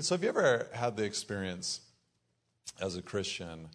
[0.00, 1.80] So have you ever had the experience
[2.80, 3.68] as a Christian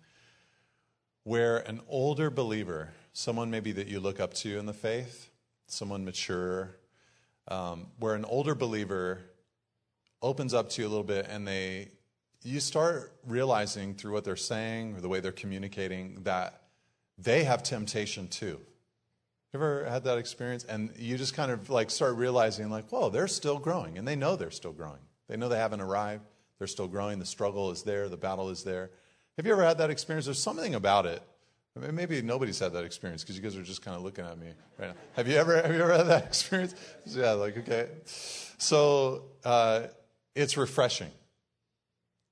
[1.24, 5.30] where an older believer, someone maybe that you look up to in the faith,
[5.68, 6.76] someone mature,
[7.48, 9.22] um, where an older believer
[10.22, 11.88] opens up to you a little bit and they
[12.44, 16.64] you start realizing through what they're saying or the way they're communicating that
[17.18, 18.60] they have temptation too.
[19.54, 20.66] You ever had that experience?
[20.66, 23.98] And you just kind of like start realizing, like, whoa, they're still growing.
[23.98, 25.00] And they know they're still growing.
[25.30, 26.24] They know they haven't arrived.
[26.58, 27.20] They're still growing.
[27.20, 28.10] The struggle is there.
[28.10, 28.92] The battle is there.
[29.38, 30.26] Have you ever had that experience?
[30.26, 31.24] There's something about it.
[31.78, 34.26] I mean, maybe nobody's had that experience because you guys are just kind of looking
[34.26, 34.96] at me right now.
[35.16, 36.76] Have you ever, have you ever had that experience?
[37.06, 37.88] Yeah, like, okay.
[38.06, 39.84] So uh,
[40.36, 41.12] it's refreshing.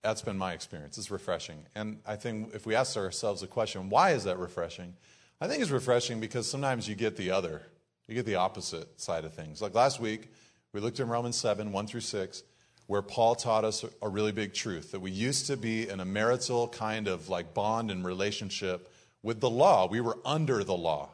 [0.04, 0.98] That's been my experience.
[0.98, 1.66] It's refreshing.
[1.76, 4.95] And I think if we ask ourselves the question, why is that refreshing?
[5.40, 7.62] I think it's refreshing because sometimes you get the other,
[8.07, 9.62] you get the opposite side of things.
[9.62, 10.32] Like last week,
[10.73, 12.43] we looked in Romans 7, 1 through 6,
[12.88, 16.05] where Paul taught us a really big truth that we used to be in a
[16.05, 19.88] marital kind of like bond and relationship with the law.
[19.88, 21.10] We were under the law.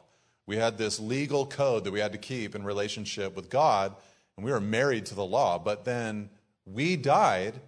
[0.46, 3.94] We had this legal code that we had to keep in relationship with God,
[4.36, 5.58] and we were married to the law.
[5.58, 6.30] But then
[6.64, 7.60] we died,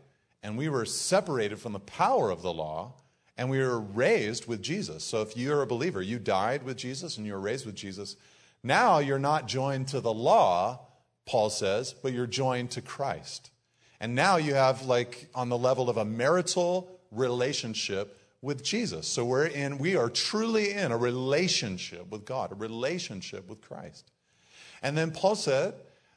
[0.43, 2.93] and we were separated from the power of the law,
[3.37, 5.03] and we were raised with Jesus.
[5.05, 8.17] So if you're a believer, you died with Jesus and you were raised with Jesus.
[8.63, 10.81] Now you're not joined to the law,
[11.27, 13.51] Paul says, but you're joined to Christ.
[14.01, 19.09] And now you have, like, on the level of a marital relationship with Jesus.
[19.09, 24.11] So we're in, we are truly in a relationship with God, a relationship with Christ.
[24.83, 25.75] And then Paul said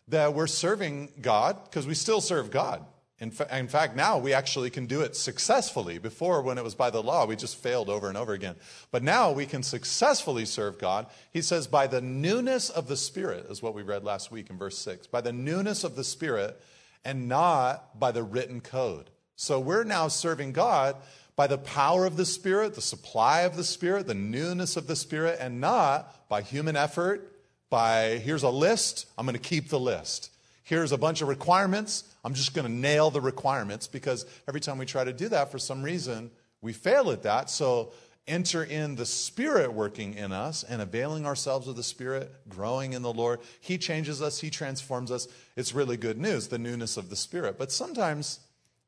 [0.10, 2.86] that we're serving God because we still serve God.
[3.22, 5.98] In, fa- in, fact, now we actually can do it successfully.
[5.98, 8.56] Before, when it was by the law, we just failed over and over again.
[8.92, 11.08] But now we can successfully serve God.
[11.32, 14.58] He says, by the newness of the Spirit, is what we read last week in
[14.58, 15.08] verse 6.
[15.08, 16.62] By the newness of the Spirit
[17.04, 19.10] and not by the written code.
[19.36, 20.96] So we're now serving God
[21.36, 24.96] by the power of the Spirit, the supply of the Spirit, the newness of the
[24.96, 27.34] Spirit, and not by human effort,
[27.70, 30.32] by here's a list, I'm going to keep the list.
[30.64, 34.78] Here's a bunch of requirements, I'm just going to nail the requirements because every time
[34.78, 36.30] we try to do that, for some reason,
[36.62, 37.50] we fail at that.
[37.50, 37.94] So
[38.30, 43.02] enter in the Spirit working in us and availing ourselves of the Spirit, growing in
[43.02, 43.40] the Lord.
[43.60, 45.28] He changes us, He transforms us.
[45.56, 47.58] It's really good news, the newness of the Spirit.
[47.58, 48.40] But sometimes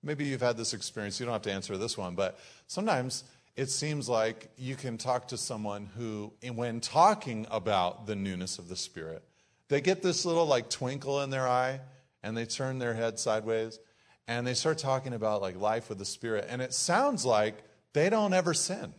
[0.03, 1.19] Maybe you've had this experience.
[1.19, 3.23] You don't have to answer this one, but sometimes
[3.55, 8.67] it seems like you can talk to someone who, when talking about the newness of
[8.67, 9.23] the Spirit,
[9.67, 11.81] they get this little like twinkle in their eye
[12.23, 13.79] and they turn their head sideways
[14.27, 16.47] and they start talking about like life with the Spirit.
[16.49, 17.63] And it sounds like
[17.93, 18.93] they don't ever sin.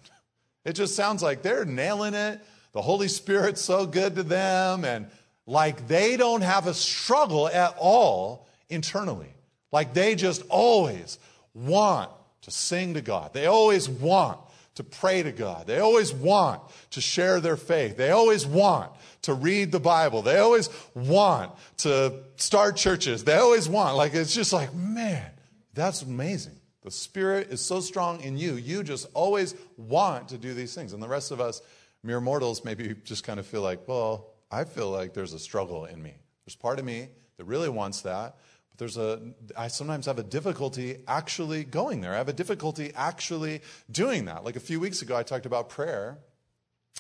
[0.65, 2.41] It just sounds like they're nailing it.
[2.73, 5.07] The Holy Spirit's so good to them and
[5.47, 9.35] like they don't have a struggle at all internally.
[9.71, 11.19] Like they just always
[11.55, 12.11] want
[12.43, 13.33] to sing to God.
[13.33, 14.39] They always want
[14.77, 15.67] to pray to God.
[15.67, 17.97] They always want to share their faith.
[17.97, 18.91] They always want
[19.23, 20.23] to read the Bible.
[20.23, 23.25] They always want to start churches.
[23.25, 25.31] They always want, like, it's just like, man,
[25.75, 26.59] that's amazing.
[26.83, 28.55] The Spirit is so strong in you.
[28.55, 30.93] You just always want to do these things.
[30.93, 31.63] And the rest of us,
[32.03, 35.85] mere mortals, maybe just kind of feel like, well, I feel like there's a struggle
[35.85, 36.15] in me.
[36.45, 38.37] There's part of me that really wants that.
[38.71, 39.21] But there's a,
[39.57, 42.15] I sometimes have a difficulty actually going there.
[42.15, 44.45] I have a difficulty actually doing that.
[44.45, 46.19] Like a few weeks ago, I talked about prayer.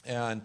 [0.06, 0.42] And,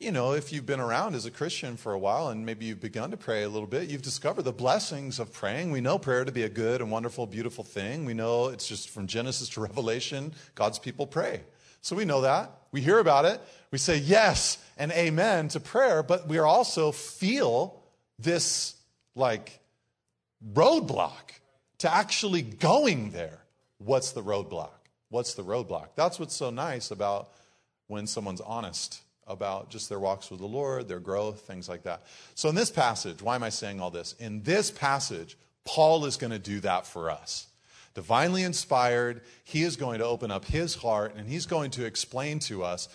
[0.00, 2.80] you know, if you've been around as a Christian for a while and maybe you've
[2.80, 5.70] begun to pray a little bit, you've discovered the blessings of praying.
[5.70, 8.04] We know prayer to be a good and wonderful, beautiful thing.
[8.04, 11.42] We know it's just from Genesis to Revelation, God's people pray.
[11.80, 12.50] So we know that.
[12.72, 13.40] We hear about it.
[13.70, 17.80] We say yes and amen to prayer, but we also feel
[18.18, 18.74] this
[19.14, 19.60] like
[20.52, 21.38] roadblock
[21.78, 23.38] to actually going there.
[23.78, 24.70] What's the roadblock?
[25.10, 25.88] What's the roadblock?
[25.94, 27.30] That's what's so nice about
[27.86, 32.02] when someone's honest about just their walks with the Lord, their growth, things like that.
[32.34, 34.14] So, in this passage, why am I saying all this?
[34.18, 37.46] In this passage, Paul is going to do that for us.
[37.94, 42.40] Divinely inspired, he is going to open up his heart and he's going to explain
[42.40, 42.88] to us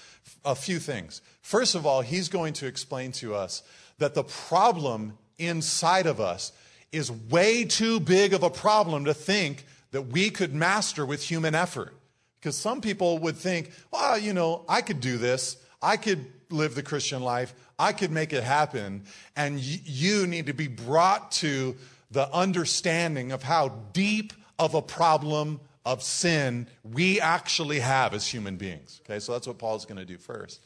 [0.43, 1.21] a few things.
[1.41, 3.63] First of all, he's going to explain to us
[3.97, 6.51] that the problem inside of us
[6.91, 11.55] is way too big of a problem to think that we could master with human
[11.55, 11.93] effort.
[12.39, 15.57] Because some people would think, well, you know, I could do this.
[15.81, 17.53] I could live the Christian life.
[17.77, 19.03] I could make it happen.
[19.35, 21.75] And y- you need to be brought to
[22.11, 28.57] the understanding of how deep of a problem of sin we actually have as human
[28.57, 29.01] beings.
[29.05, 30.61] Okay, so that's what Paul's going to do first.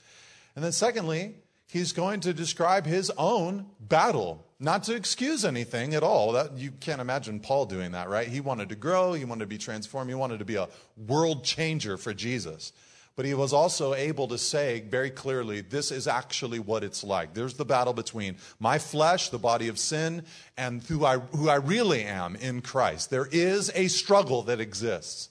[0.56, 1.36] And then, secondly,
[1.68, 6.32] he's going to describe his own battle, not to excuse anything at all.
[6.34, 8.28] That, you can't imagine Paul doing that, right?
[8.28, 11.44] He wanted to grow, he wanted to be transformed, he wanted to be a world
[11.44, 12.74] changer for Jesus.
[13.16, 17.34] But he was also able to say very clearly, this is actually what it's like.
[17.36, 20.24] There's the battle between my flesh, the body of sin,
[20.58, 23.12] and who I, who I really am in Christ.
[23.12, 25.30] There is a struggle that exists.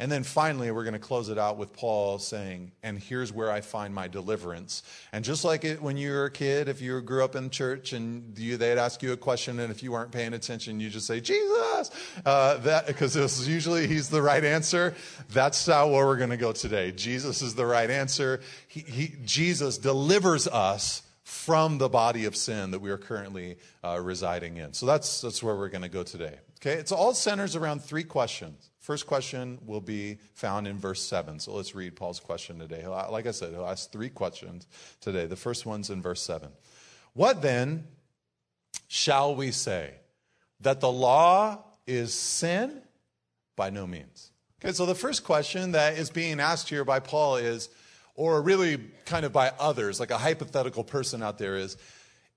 [0.00, 3.50] And then finally, we're going to close it out with Paul saying, and here's where
[3.50, 4.84] I find my deliverance.
[5.12, 7.92] And just like it when you were a kid, if you grew up in church
[7.92, 11.08] and you, they'd ask you a question, and if you weren't paying attention, you just
[11.08, 11.90] say, Jesus,
[12.24, 14.94] uh, because this usually he's the right answer.
[15.30, 16.92] That's how where we're going to go today.
[16.92, 18.40] Jesus is the right answer.
[18.68, 23.98] He, he, Jesus delivers us from the body of sin that we are currently uh,
[24.00, 24.74] residing in.
[24.74, 26.38] So that's, that's where we're going to go today.
[26.60, 28.70] Okay, it's all centers around three questions.
[28.88, 31.40] First question will be found in verse 7.
[31.40, 32.86] So let's read Paul's question today.
[32.86, 34.66] Like I said, he'll ask three questions
[35.02, 35.26] today.
[35.26, 36.48] The first one's in verse 7.
[37.12, 37.84] What then
[38.86, 39.92] shall we say?
[40.62, 42.80] That the law is sin?
[43.56, 44.30] By no means.
[44.64, 47.68] Okay, so the first question that is being asked here by Paul is,
[48.14, 51.76] or really kind of by others, like a hypothetical person out there, is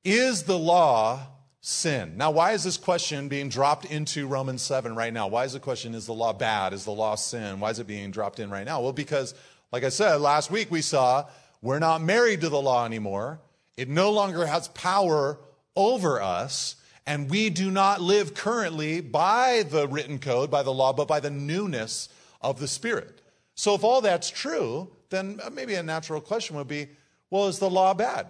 [0.03, 1.27] Is the law
[1.61, 2.17] sin.
[2.17, 5.27] Now, why is this question being dropped into Romans 7 right now?
[5.27, 6.73] Why is the question, is the law bad?
[6.73, 7.59] Is the law sin?
[7.59, 8.81] Why is it being dropped in right now?
[8.81, 9.35] Well, because,
[9.71, 11.25] like I said, last week we saw
[11.61, 13.39] we're not married to the law anymore.
[13.77, 15.39] It no longer has power
[15.75, 16.75] over us,
[17.05, 21.19] and we do not live currently by the written code, by the law, but by
[21.19, 22.09] the newness
[22.41, 23.21] of the Spirit.
[23.53, 26.87] So, if all that's true, then maybe a natural question would be
[27.29, 28.27] well, is the law bad?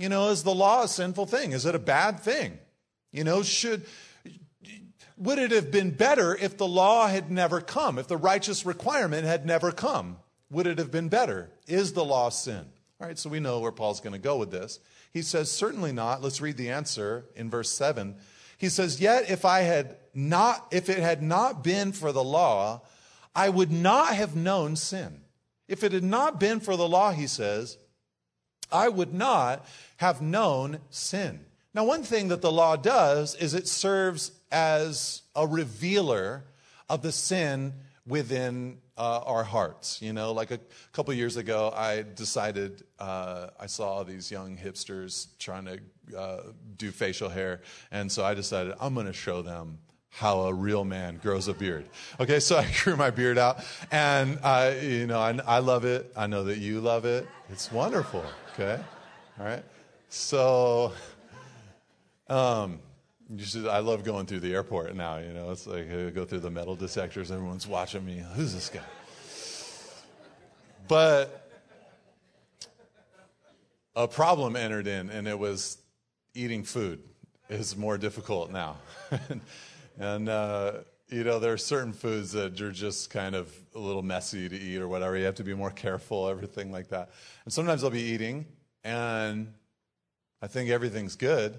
[0.00, 1.52] You know, is the law a sinful thing?
[1.52, 2.58] Is it a bad thing?
[3.12, 3.84] You know, should
[5.18, 9.26] would it have been better if the law had never come, if the righteous requirement
[9.26, 10.16] had never come?
[10.50, 11.50] Would it have been better?
[11.66, 12.64] Is the law sin?
[12.98, 14.80] All right, so we know where Paul's going to go with this.
[15.12, 16.22] He says, certainly not.
[16.22, 18.16] Let's read the answer in verse 7.
[18.56, 22.80] He says, Yet if I had not, if it had not been for the law,
[23.34, 25.20] I would not have known sin.
[25.68, 27.76] If it had not been for the law, he says,
[28.72, 29.66] I would not
[29.98, 31.40] have known sin.
[31.72, 36.44] Now, one thing that the law does is it serves as a revealer
[36.88, 37.74] of the sin
[38.06, 40.02] within uh, our hearts.
[40.02, 40.58] You know, like a
[40.92, 46.42] couple years ago, I decided uh, I saw these young hipsters trying to uh,
[46.76, 49.78] do facial hair, and so I decided I'm going to show them
[50.10, 51.86] how a real man grows a beard.
[52.18, 56.12] Okay, so I grew my beard out, and I, you know, I, I love it.
[56.16, 57.26] I know that you love it.
[57.48, 58.24] It's wonderful.
[58.54, 58.80] Okay,
[59.38, 59.64] all right.
[60.08, 60.92] So,
[62.28, 62.80] um,
[63.34, 65.18] you should, I love going through the airport now.
[65.18, 67.30] You know, it's like I go through the metal detectors.
[67.30, 68.22] Everyone's watching me.
[68.34, 68.80] Who's this guy?
[70.88, 71.48] But
[73.94, 75.78] a problem entered in, and it was
[76.34, 77.00] eating food
[77.48, 78.78] is more difficult now.
[79.98, 80.72] and uh,
[81.10, 84.56] you know, there are certain foods that are just kind of a little messy to
[84.56, 85.16] eat or whatever.
[85.16, 87.10] You have to be more careful, everything like that.
[87.44, 88.46] And sometimes I'll be eating,
[88.84, 89.52] and
[90.40, 91.58] I think everything's good.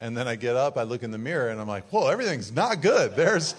[0.00, 2.52] And then I get up, I look in the mirror, and I'm like, whoa, everything's
[2.52, 3.14] not good.
[3.16, 3.54] There's,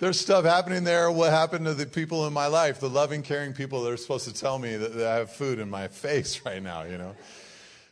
[0.00, 1.08] there's stuff happening there.
[1.08, 4.26] What happened to the people in my life, the loving, caring people that are supposed
[4.26, 7.14] to tell me that, that I have food in my face right now, you know?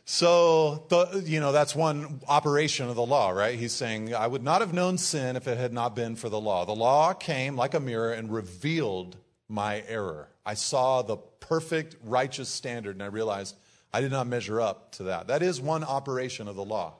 [0.05, 3.57] So, the, you know, that's one operation of the law, right?
[3.57, 6.39] He's saying, I would not have known sin if it had not been for the
[6.39, 6.65] law.
[6.65, 9.15] The law came like a mirror and revealed
[9.47, 10.27] my error.
[10.45, 13.55] I saw the perfect righteous standard and I realized
[13.93, 15.27] I did not measure up to that.
[15.27, 16.95] That is one operation of the law.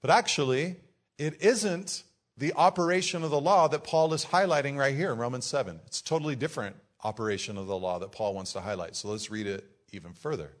[0.00, 0.76] But actually,
[1.18, 2.04] it isn't
[2.36, 5.80] the operation of the law that Paul is highlighting right here in Romans 7.
[5.86, 8.94] It's a totally different operation of the law that Paul wants to highlight.
[8.94, 10.52] So let's read it even further.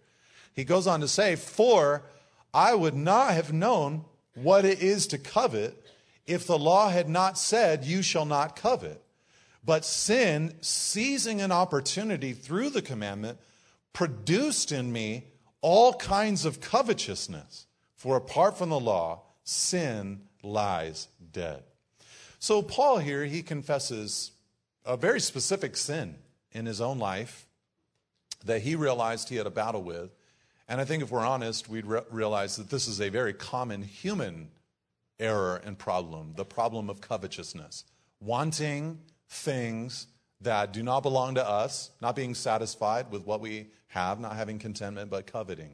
[0.56, 2.02] He goes on to say, For
[2.52, 5.80] I would not have known what it is to covet
[6.26, 9.02] if the law had not said, You shall not covet.
[9.64, 13.38] But sin, seizing an opportunity through the commandment,
[13.92, 15.24] produced in me
[15.60, 17.66] all kinds of covetousness.
[17.96, 21.64] For apart from the law, sin lies dead.
[22.38, 24.32] So, Paul here, he confesses
[24.84, 26.16] a very specific sin
[26.52, 27.46] in his own life
[28.44, 30.10] that he realized he had a battle with.
[30.68, 33.82] And I think if we're honest, we'd re- realize that this is a very common
[33.82, 34.48] human
[35.18, 37.84] error and problem the problem of covetousness,
[38.20, 40.06] wanting things
[40.40, 44.58] that do not belong to us, not being satisfied with what we have, not having
[44.58, 45.72] contentment, but coveting.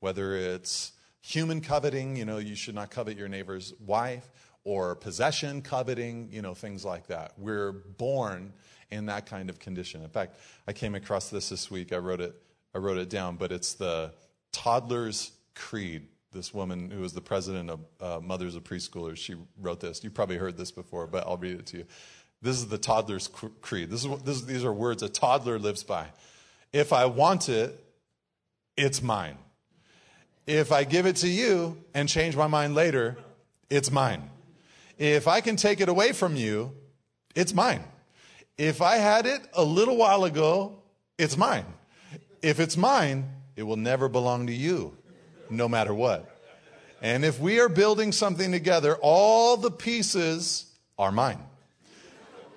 [0.00, 4.28] Whether it's human coveting, you know, you should not covet your neighbor's wife,
[4.64, 7.32] or possession coveting, you know, things like that.
[7.38, 8.52] We're born
[8.90, 10.02] in that kind of condition.
[10.02, 11.92] In fact, I came across this this week.
[11.92, 12.34] I wrote it,
[12.74, 14.12] I wrote it down, but it's the
[14.52, 19.80] toddler's Creed, this woman who was the president of uh, Mothers of Preschoolers, she wrote
[19.80, 20.02] this.
[20.02, 21.84] You probably heard this before, but I'll read it to you.
[22.42, 23.28] This is the toddler's
[23.60, 23.90] creed.
[23.90, 26.06] This is, this, these are words a toddler lives by.
[26.72, 27.78] If I want it,
[28.76, 29.36] it's mine.
[30.46, 33.18] If I give it to you and change my mind later,
[33.68, 34.30] it's mine.
[34.98, 36.72] If I can take it away from you,
[37.34, 37.84] it's mine.
[38.56, 40.78] If I had it a little while ago,
[41.18, 41.66] it's mine.
[42.42, 43.28] If it's mine,
[43.60, 44.96] it will never belong to you,
[45.50, 46.34] no matter what.
[47.02, 50.64] And if we are building something together, all the pieces
[50.98, 51.42] are mine.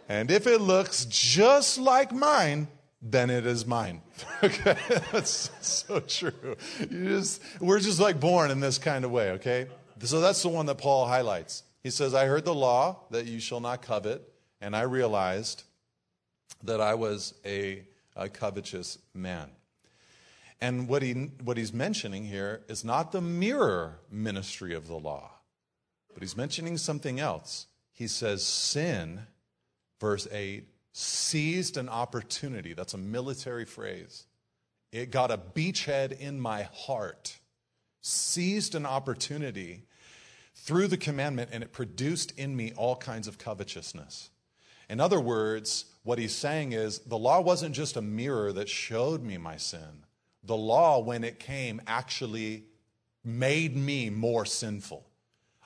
[0.08, 2.70] And if it looks just like mine,
[3.02, 4.02] then it is mine.
[4.44, 4.78] okay?
[5.12, 6.56] That's so true.
[6.80, 9.68] You just, we're just like born in this kind of way, okay?
[10.00, 11.64] So that's the one that Paul highlights.
[11.84, 14.22] He says, I heard the law that you shall not covet,
[14.62, 15.64] and I realized
[16.64, 17.84] that I was a,
[18.16, 19.50] a covetous man.
[20.62, 25.32] And what, he, what he's mentioning here is not the mirror ministry of the law,
[26.14, 27.68] but he's mentioning something else.
[27.92, 29.28] He says, Sin,
[30.00, 32.74] verse 8, seized an opportunity.
[32.74, 34.26] That's a military phrase.
[34.92, 37.40] It got a beachhead in my heart,
[38.02, 39.84] seized an opportunity
[40.56, 44.30] through the commandment, and it produced in me all kinds of covetousness.
[44.90, 49.24] In other words, what he's saying is the law wasn't just a mirror that showed
[49.24, 50.03] me my sin.
[50.44, 52.66] The law, when it came, actually
[53.24, 55.06] made me more sinful.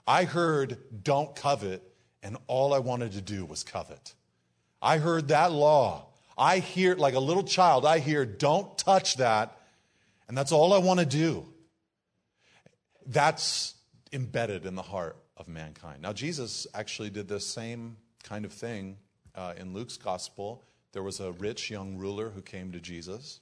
[0.06, 1.82] I heard, don't covet,
[2.24, 4.14] and all I wanted to do was covet.
[4.82, 6.08] I heard that law.
[6.38, 9.58] I hear, like a little child, I hear, don't touch that.
[10.28, 11.46] And that's all I want to do.
[13.06, 13.74] That's
[14.14, 16.02] embedded in the heart of mankind.
[16.02, 18.98] Now, Jesus actually did the same kind of thing
[19.36, 20.64] uh, in Luke's gospel.
[20.92, 23.40] There was a rich young ruler who came to Jesus,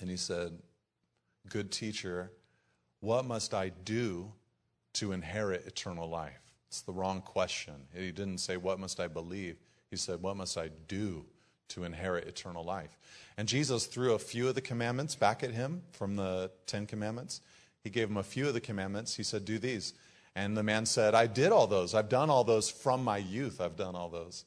[0.00, 0.58] and he said,
[1.48, 2.30] Good teacher,
[3.00, 4.32] what must I do
[4.94, 6.40] to inherit eternal life?
[6.68, 7.74] It's the wrong question.
[7.94, 9.56] He didn't say, What must I believe?
[9.90, 11.26] He said, What must I do
[11.68, 12.96] to inherit eternal life?
[13.36, 17.40] And Jesus threw a few of the commandments back at him from the Ten Commandments.
[17.82, 19.16] He gave him a few of the commandments.
[19.16, 19.94] He said, Do these.
[20.34, 21.94] And the man said, I did all those.
[21.94, 23.60] I've done all those from my youth.
[23.60, 24.44] I've done all those.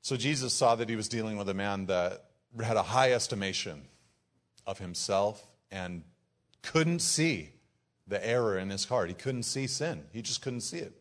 [0.00, 2.26] So Jesus saw that he was dealing with a man that
[2.62, 3.82] had a high estimation
[4.66, 6.02] of himself and
[6.62, 7.50] couldn't see
[8.06, 9.08] the error in his heart.
[9.08, 10.92] He couldn't see sin, he just couldn't see it.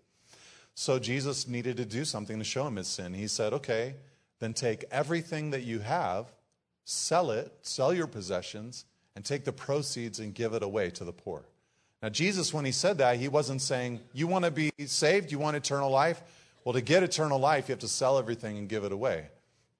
[0.74, 3.14] So Jesus needed to do something to show him his sin.
[3.14, 3.96] He said, Okay,
[4.40, 6.32] then take everything that you have,
[6.86, 11.12] sell it, sell your possessions, and take the proceeds and give it away to the
[11.12, 11.44] poor.
[12.02, 15.32] Now, Jesus, when he said that, he wasn't saying, You want to be saved?
[15.32, 16.22] You want eternal life?
[16.64, 19.28] Well, to get eternal life, you have to sell everything and give it away.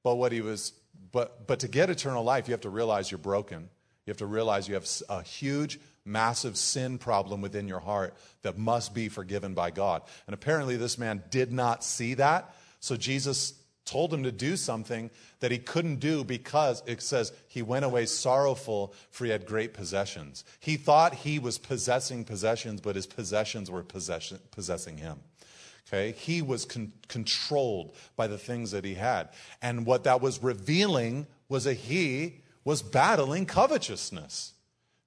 [0.04, 0.74] But what he was,
[1.12, 3.70] but, but to get eternal life, you have to realize you're broken.
[4.06, 8.58] You have to realize you have a huge massive sin problem within your heart that
[8.58, 10.02] must be forgiven by God.
[10.26, 12.56] And apparently, this man did not see that.
[12.80, 13.54] So Jesus
[13.86, 18.06] told him to do something that he couldn't do because it says he went away
[18.06, 20.44] sorrowful for he had great possessions.
[20.60, 25.20] He thought he was possessing possessions, but his possessions were possession, possessing him.
[25.88, 29.30] Okay, he was con- controlled by the things that he had.
[29.62, 34.54] And what that was revealing was that he was battling covetousness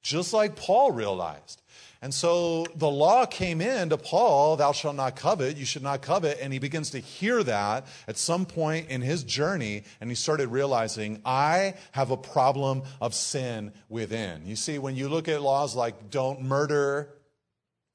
[0.05, 1.63] just like Paul realized.
[2.03, 6.03] And so the law came in to Paul, thou shalt not covet, you should not
[6.03, 6.39] covet.
[6.41, 10.49] And he begins to hear that at some point in his journey, and he started
[10.49, 14.47] realizing, I have a problem of sin within.
[14.47, 17.09] You see, when you look at laws like don't murder,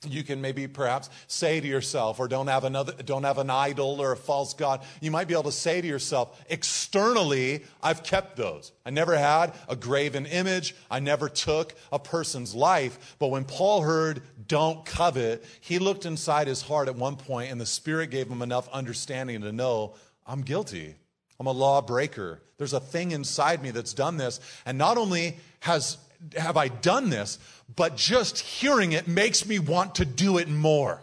[0.07, 4.01] you can maybe perhaps say to yourself or don't have another don't have an idol
[4.01, 8.37] or a false god you might be able to say to yourself externally i've kept
[8.37, 8.71] those.
[8.85, 10.73] I never had a graven image.
[10.89, 13.17] I never took a person's life.
[13.19, 17.59] But when paul heard don't covet he looked inside his heart at one point and
[17.59, 20.95] the spirit gave him enough understanding to know i'm guilty.
[21.39, 22.41] I'm a lawbreaker.
[22.57, 24.41] There's a thing inside me that's done this.
[24.65, 25.97] And not only has
[26.35, 27.39] have I done this,
[27.75, 31.01] but just hearing it makes me want to do it more.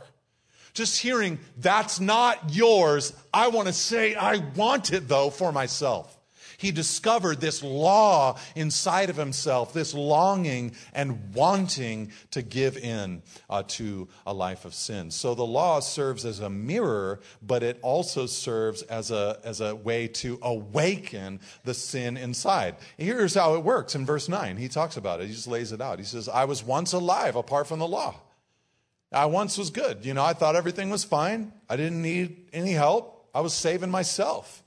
[0.75, 6.16] Just hearing that's not yours, I want to say I want it though for myself.
[6.59, 13.63] He discovered this law inside of himself, this longing and wanting to give in uh,
[13.69, 15.11] to a life of sin.
[15.11, 19.75] So the law serves as a mirror, but it also serves as a, as a
[19.75, 22.77] way to awaken the sin inside.
[22.97, 24.57] Here's how it works in verse 9.
[24.57, 25.99] He talks about it, he just lays it out.
[25.99, 28.15] He says, I was once alive apart from the law.
[29.13, 30.05] I once was good.
[30.05, 31.53] You know, I thought everything was fine.
[31.69, 33.29] I didn't need any help.
[33.35, 34.63] I was saving myself.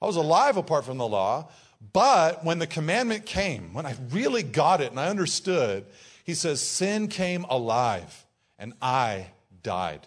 [0.00, 1.48] I was alive apart from the law.
[1.92, 5.84] But when the commandment came, when I really got it and I understood,
[6.24, 8.24] He says, Sin came alive,
[8.58, 9.28] and I
[9.62, 10.06] died.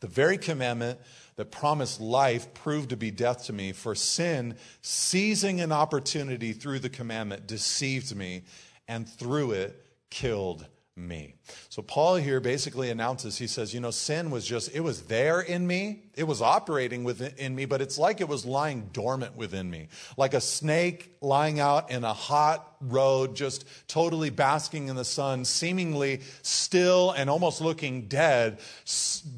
[0.00, 1.00] The very commandment
[1.36, 6.80] that promised life proved to be death to me, for sin, seizing an opportunity through
[6.80, 8.42] the commandment, deceived me,
[8.88, 10.66] and through it killed
[10.96, 11.34] me.
[11.68, 15.42] So Paul here basically announces, he says, you know, sin was just, it was there
[15.42, 16.04] in me.
[16.14, 19.88] It was operating within me, but it's like it was lying dormant within me.
[20.16, 25.44] Like a snake lying out in a hot road, just totally basking in the sun,
[25.44, 28.58] seemingly still and almost looking dead.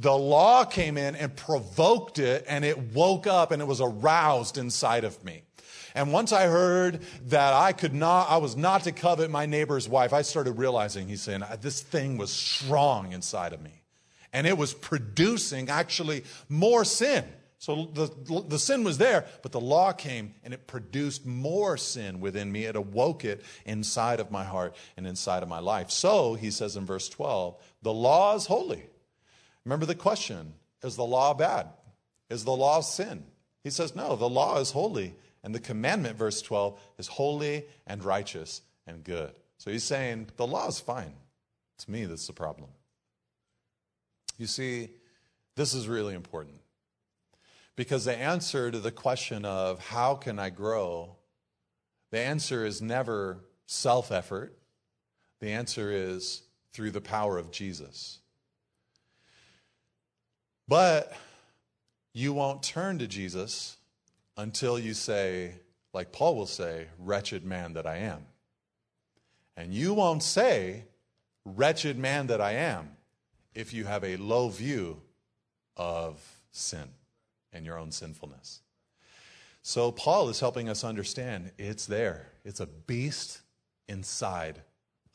[0.01, 4.59] The law came in and provoked it and it woke up and it was aroused
[4.59, 5.43] inside of me.
[5.99, 9.89] And once I heard that I could not, I was not to covet my neighbor's
[9.89, 13.83] wife, I started realizing, he's saying, uh, this thing was strong inside of me.
[14.33, 17.25] And it was producing actually more sin.
[17.59, 22.21] So the, the sin was there, but the law came and it produced more sin
[22.21, 22.67] within me.
[22.67, 25.91] It awoke it inside of my heart and inside of my life.
[25.91, 28.85] So, he says in verse 12, the law is holy.
[29.65, 31.67] Remember the question is the law bad?
[32.31, 33.25] Is the law sin?
[33.65, 38.05] He says, no, the law is holy and the commandment, verse 12, is holy and
[38.05, 39.33] righteous and good.
[39.59, 41.15] So he's saying the law is fine.
[41.77, 42.71] It's me that's the problem.
[44.37, 44.91] You see,
[45.57, 46.61] this is really important
[47.77, 51.17] because the answer to the question of how can I grow,
[52.11, 54.59] the answer is never self effort.
[55.41, 56.43] The answer is
[56.73, 58.19] through the power of Jesus.
[60.67, 61.13] But
[62.13, 63.78] you won't turn to Jesus
[64.39, 65.53] until you say,
[65.93, 68.25] like Paul will say, wretched man that I am.
[69.57, 70.85] And you won't say,
[71.45, 72.91] wretched man that I am,
[73.53, 75.03] if you have a low view
[75.77, 76.89] of sin
[77.53, 78.61] and your own sinfulness.
[79.63, 82.29] So Paul is helping us understand it's there.
[82.45, 83.41] It's a beast
[83.89, 84.63] inside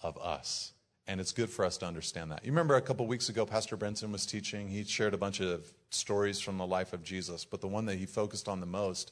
[0.01, 0.73] of us.
[1.07, 2.45] And it's good for us to understand that.
[2.45, 4.67] You remember a couple weeks ago, Pastor Brenton was teaching.
[4.67, 7.97] He shared a bunch of stories from the life of Jesus, but the one that
[7.97, 9.11] he focused on the most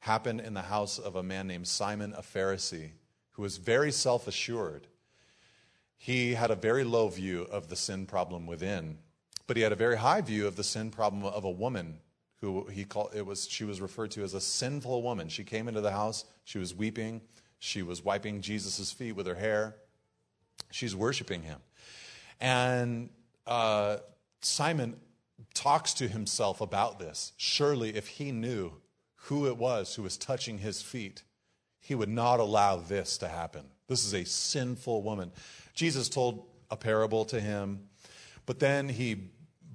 [0.00, 2.90] happened in the house of a man named Simon, a Pharisee,
[3.32, 4.86] who was very self assured.
[5.96, 8.98] He had a very low view of the sin problem within,
[9.46, 11.98] but he had a very high view of the sin problem of a woman
[12.40, 15.28] who he called it was she was referred to as a sinful woman.
[15.28, 17.20] She came into the house, she was weeping,
[17.58, 19.76] she was wiping Jesus' feet with her hair.
[20.70, 21.58] She's worshiping him.
[22.40, 23.10] And
[23.46, 23.98] uh,
[24.40, 24.96] Simon
[25.54, 27.32] talks to himself about this.
[27.36, 28.72] Surely, if he knew
[29.22, 31.22] who it was who was touching his feet,
[31.80, 33.64] he would not allow this to happen.
[33.86, 35.32] This is a sinful woman.
[35.74, 37.88] Jesus told a parable to him,
[38.46, 39.30] but then he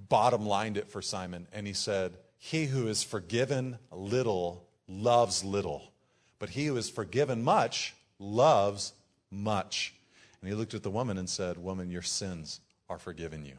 [0.10, 5.92] bottom lined it for Simon and he said, He who is forgiven little loves little,
[6.40, 8.94] but he who is forgiven much loves
[9.32, 9.96] much.
[10.42, 13.56] And he looked at the woman and said, Woman, your sins are forgiven you.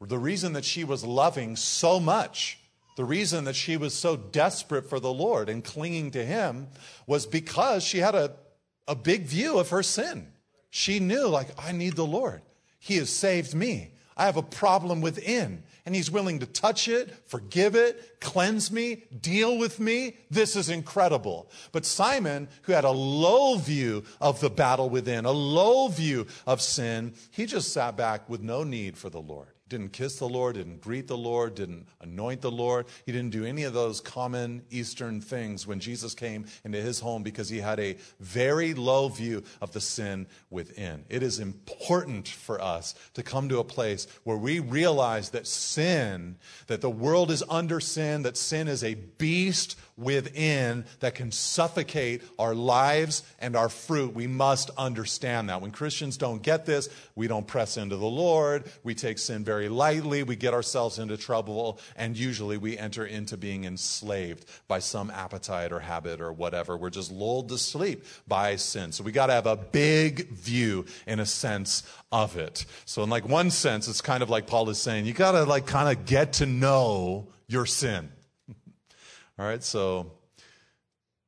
[0.00, 2.58] The reason that she was loving so much,
[2.96, 6.68] the reason that she was so desperate for the Lord and clinging to Him
[7.06, 8.32] was because she had a,
[8.88, 10.28] a big view of her sin.
[10.70, 12.40] She knew, like, I need the Lord.
[12.78, 13.92] He has saved me.
[14.16, 19.02] I have a problem within and he's willing to touch it, forgive it, cleanse me,
[19.18, 20.16] deal with me.
[20.30, 21.50] This is incredible.
[21.72, 26.60] But Simon, who had a low view of the battle within, a low view of
[26.60, 30.56] sin, he just sat back with no need for the Lord didn't kiss the Lord,
[30.56, 32.86] didn't greet the Lord, didn't anoint the Lord.
[33.06, 37.22] He didn't do any of those common Eastern things when Jesus came into his home
[37.22, 41.04] because he had a very low view of the sin within.
[41.08, 46.36] It is important for us to come to a place where we realize that sin,
[46.66, 52.22] that the world is under sin, that sin is a beast within that can suffocate
[52.38, 54.14] our lives and our fruit.
[54.14, 55.60] We must understand that.
[55.60, 58.64] When Christians don't get this, we don't press into the Lord.
[58.82, 60.22] We take sin very lightly.
[60.22, 61.78] We get ourselves into trouble.
[61.96, 66.76] And usually we enter into being enslaved by some appetite or habit or whatever.
[66.76, 68.92] We're just lulled to sleep by sin.
[68.92, 72.64] So we got to have a big view in a sense of it.
[72.86, 75.44] So in like one sense, it's kind of like Paul is saying, you got to
[75.44, 78.10] like kind of get to know your sin.
[79.40, 80.12] All right, so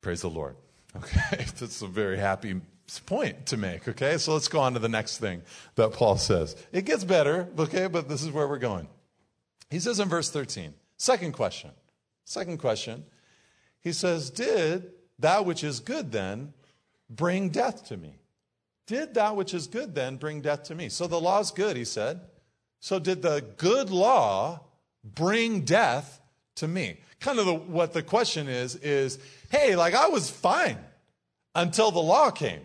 [0.02, 0.56] praise the Lord.
[0.94, 2.60] Okay, that's a very happy
[3.06, 3.88] point to make.
[3.88, 5.40] Okay, so let's go on to the next thing
[5.76, 6.54] that Paul says.
[6.70, 8.88] It gets better, okay, but this is where we're going.
[9.70, 11.70] He says in verse 13, second question.
[12.26, 13.06] Second question.
[13.80, 16.52] He says, Did that which is good then
[17.08, 18.16] bring death to me?
[18.86, 20.90] Did that which is good then bring death to me?
[20.90, 22.20] So the law's good, he said.
[22.80, 24.60] So did the good law
[25.02, 26.20] bring death
[26.56, 26.98] to me?
[27.22, 29.18] Kind of the, what the question is is
[29.50, 30.78] hey like i was fine
[31.54, 32.60] until the law came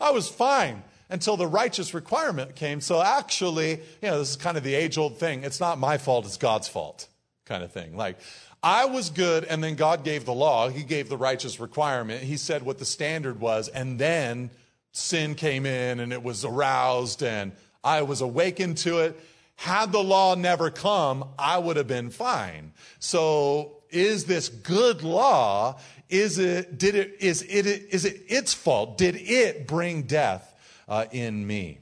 [0.00, 2.80] i was fine until the righteous requirement came.
[2.80, 5.42] So actually, you know, this is kind of the age old thing.
[5.42, 7.08] It's not my fault, it's God's fault
[7.44, 7.96] kind of thing.
[7.96, 8.18] Like,
[8.62, 10.68] I was good, and then God gave the law.
[10.68, 12.22] He gave the righteous requirement.
[12.22, 14.50] He said what the standard was, and then
[14.92, 19.20] sin came in and it was aroused, and I was awakened to it.
[19.56, 22.72] Had the law never come, I would have been fine.
[22.98, 25.78] So, is this good law?
[26.08, 28.98] Is it, did it, is it, is it its fault?
[28.98, 30.54] Did it bring death
[30.88, 31.78] uh, in me?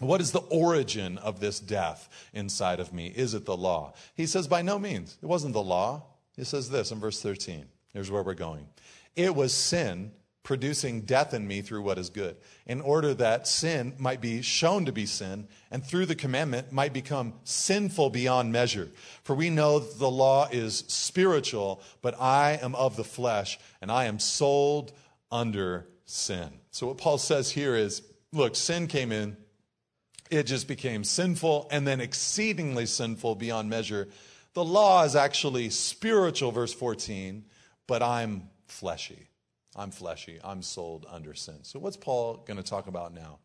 [0.00, 3.08] What is the origin of this death inside of me?
[3.08, 3.92] Is it the law?
[4.14, 5.18] He says, by no means.
[5.22, 6.02] It wasn't the law.
[6.36, 7.66] He says this in verse 13.
[7.92, 8.66] Here's where we're going.
[9.14, 10.12] It was sin
[10.50, 12.36] producing death in me through what is good,
[12.66, 16.92] in order that sin might be shown to be sin, and through the commandment might
[16.92, 18.88] become sinful beyond measure.
[19.22, 24.06] For we know the law is spiritual, but I am of the flesh, and I
[24.06, 24.90] am sold
[25.30, 26.50] under sin.
[26.72, 29.36] So what Paul says here is look, sin came in
[30.32, 34.08] it just became sinful and then exceedingly sinful beyond measure.
[34.54, 37.44] The law is actually spiritual, verse 14,
[37.86, 39.30] but I'm fleshy.
[39.76, 40.38] I'm fleshy.
[40.42, 41.58] I'm sold under sin.
[41.62, 43.38] So, what's Paul going to talk about now?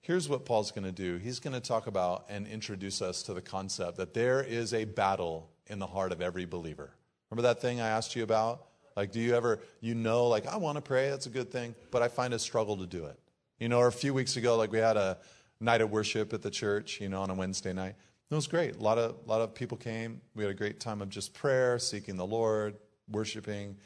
[0.00, 3.34] Here's what Paul's going to do he's going to talk about and introduce us to
[3.34, 6.92] the concept that there is a battle in the heart of every believer.
[7.30, 8.66] Remember that thing I asked you about?
[8.96, 11.74] Like, do you ever, you know, like, I want to pray, that's a good thing,
[11.90, 13.18] but I find a struggle to do it.
[13.58, 15.18] You know, or a few weeks ago, like, we had a,
[15.60, 17.94] night of worship at the church, you know, on a Wednesday night.
[18.30, 18.76] It was great.
[18.76, 20.20] A lot of, lot of people came.
[20.34, 22.76] We had a great time of just prayer, seeking the Lord,
[23.10, 23.76] worshiping.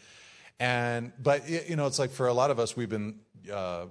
[0.61, 3.21] And, but, you know, it's like for a lot of us, we've been
[3.51, 3.87] uh,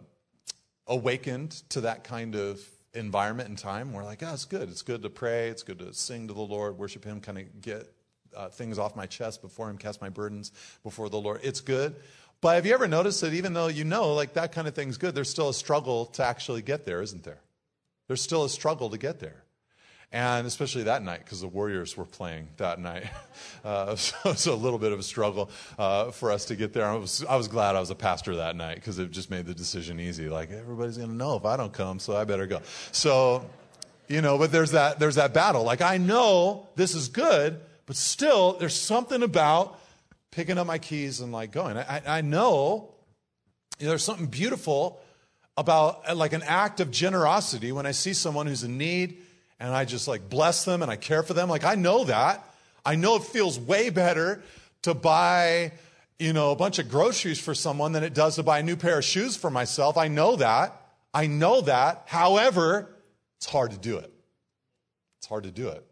[0.85, 2.61] awakened to that kind of
[2.93, 3.91] environment and time.
[3.91, 4.69] We're like, oh, it's good.
[4.69, 5.49] It's good to pray.
[5.49, 7.91] It's good to sing to the Lord, worship Him, kind of get
[8.37, 10.51] uh, things off my chest before Him, cast my burdens
[10.83, 11.41] before the Lord.
[11.43, 11.95] It's good.
[12.39, 14.97] But have you ever noticed that even though you know, like, that kind of thing's
[14.97, 17.41] good, there's still a struggle to actually get there, isn't there?
[18.07, 19.43] There's still a struggle to get there.
[20.11, 23.05] And especially that night, because the Warriors were playing that night.
[23.63, 26.85] Uh, so it's a little bit of a struggle uh, for us to get there.
[26.85, 29.45] I was, I was glad I was a pastor that night because it just made
[29.45, 30.29] the decision easy.
[30.29, 32.61] Like, everybody's going to know if I don't come, so I better go.
[32.93, 33.45] So,
[34.07, 35.63] you know, but there's that, there's that battle.
[35.63, 39.77] Like, I know this is good, but still, there's something about
[40.31, 41.77] picking up my keys and like going.
[41.77, 42.93] I, I know
[43.79, 45.01] you know, there's something beautiful
[45.57, 49.17] about like an act of generosity when I see someone who's in need
[49.59, 51.49] and I just like bless them and I care for them.
[51.49, 52.45] Like I know that.
[52.85, 54.41] I know it feels way better
[54.83, 55.73] to buy,
[56.17, 58.75] you know, a bunch of groceries for someone than it does to buy a new
[58.75, 59.97] pair of shoes for myself.
[59.97, 60.81] I know that.
[61.13, 62.03] I know that.
[62.07, 62.95] However,
[63.37, 64.11] it's hard to do it.
[65.17, 65.85] It's hard to do it.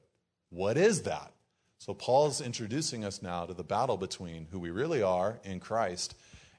[0.49, 1.33] What is that?
[1.79, 6.15] So Paul's introducing us now to the battle between who we really are in Christ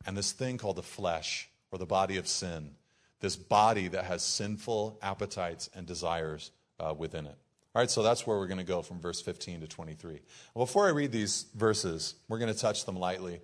[0.07, 2.75] and this thing called the flesh or the body of sin
[3.21, 7.37] this body that has sinful appetites and desires uh, within it.
[7.75, 10.21] All right, so that's where we're going to go from verse 15 to 23.
[10.55, 13.41] Before I read these verses, we're going to touch them lightly.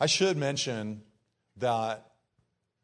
[0.00, 1.02] I should mention
[1.58, 2.10] that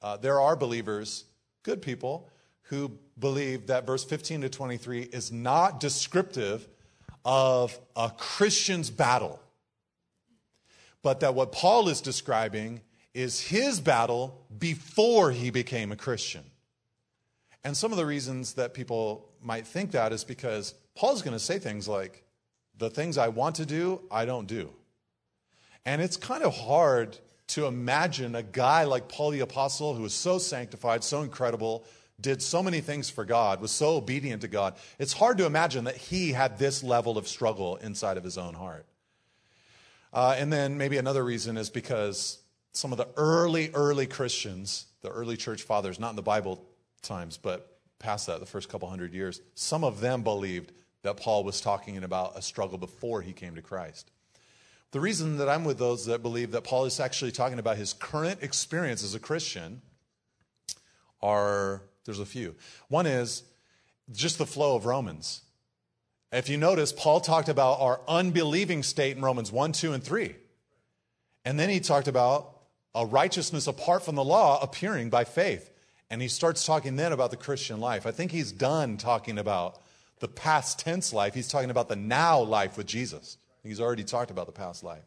[0.01, 1.25] uh, there are believers,
[1.63, 2.29] good people,
[2.65, 6.69] who believe that verse 15 to 23 is not descriptive
[7.25, 9.41] of a Christian's battle,
[11.03, 12.81] but that what Paul is describing
[13.15, 16.45] is his battle before he became a Christian.
[17.65, 21.43] And some of the reasons that people might think that is because Paul's going to
[21.43, 22.25] say things like,
[22.79, 24.71] the things I want to do, I don't do.
[25.85, 30.15] And it's kind of hard to imagine a guy like Paul the Apostle who was
[30.15, 31.85] so sanctified, so incredible,
[32.21, 34.75] did so many things for God, was so obedient to God.
[34.99, 38.55] It's hard to imagine that he had this level of struggle inside of his own
[38.55, 38.87] heart.
[40.13, 42.39] Uh, and then maybe another reason is because
[42.73, 46.65] some of the early, early Christians, the early church fathers, not in the Bible
[47.03, 47.72] times, but
[48.03, 52.03] past that, the first couple hundred years, some of them believed that Paul was talking
[52.03, 54.11] about a struggle before he came to Christ.
[54.93, 57.95] The reason that I'm with those that believe that Paul is actually talking about his
[57.95, 59.81] current experience as a Christian
[61.23, 62.55] are there's a few.
[62.89, 63.43] One is
[64.13, 65.43] just the flow of Romans.
[66.33, 70.35] If you notice, Paul talked about our unbelieving state in Romans 1, 2, and 3.
[71.45, 72.57] And then he talked about
[72.95, 75.72] a righteousness apart from the law appearing by faith.
[76.13, 78.07] And he starts talking then about the Christian life.
[78.07, 79.81] I think he's done talking about
[80.21, 81.33] the past tense life.
[81.33, 83.39] He's talking about the now life with Jesus.
[83.63, 85.07] He's already talked about the past life.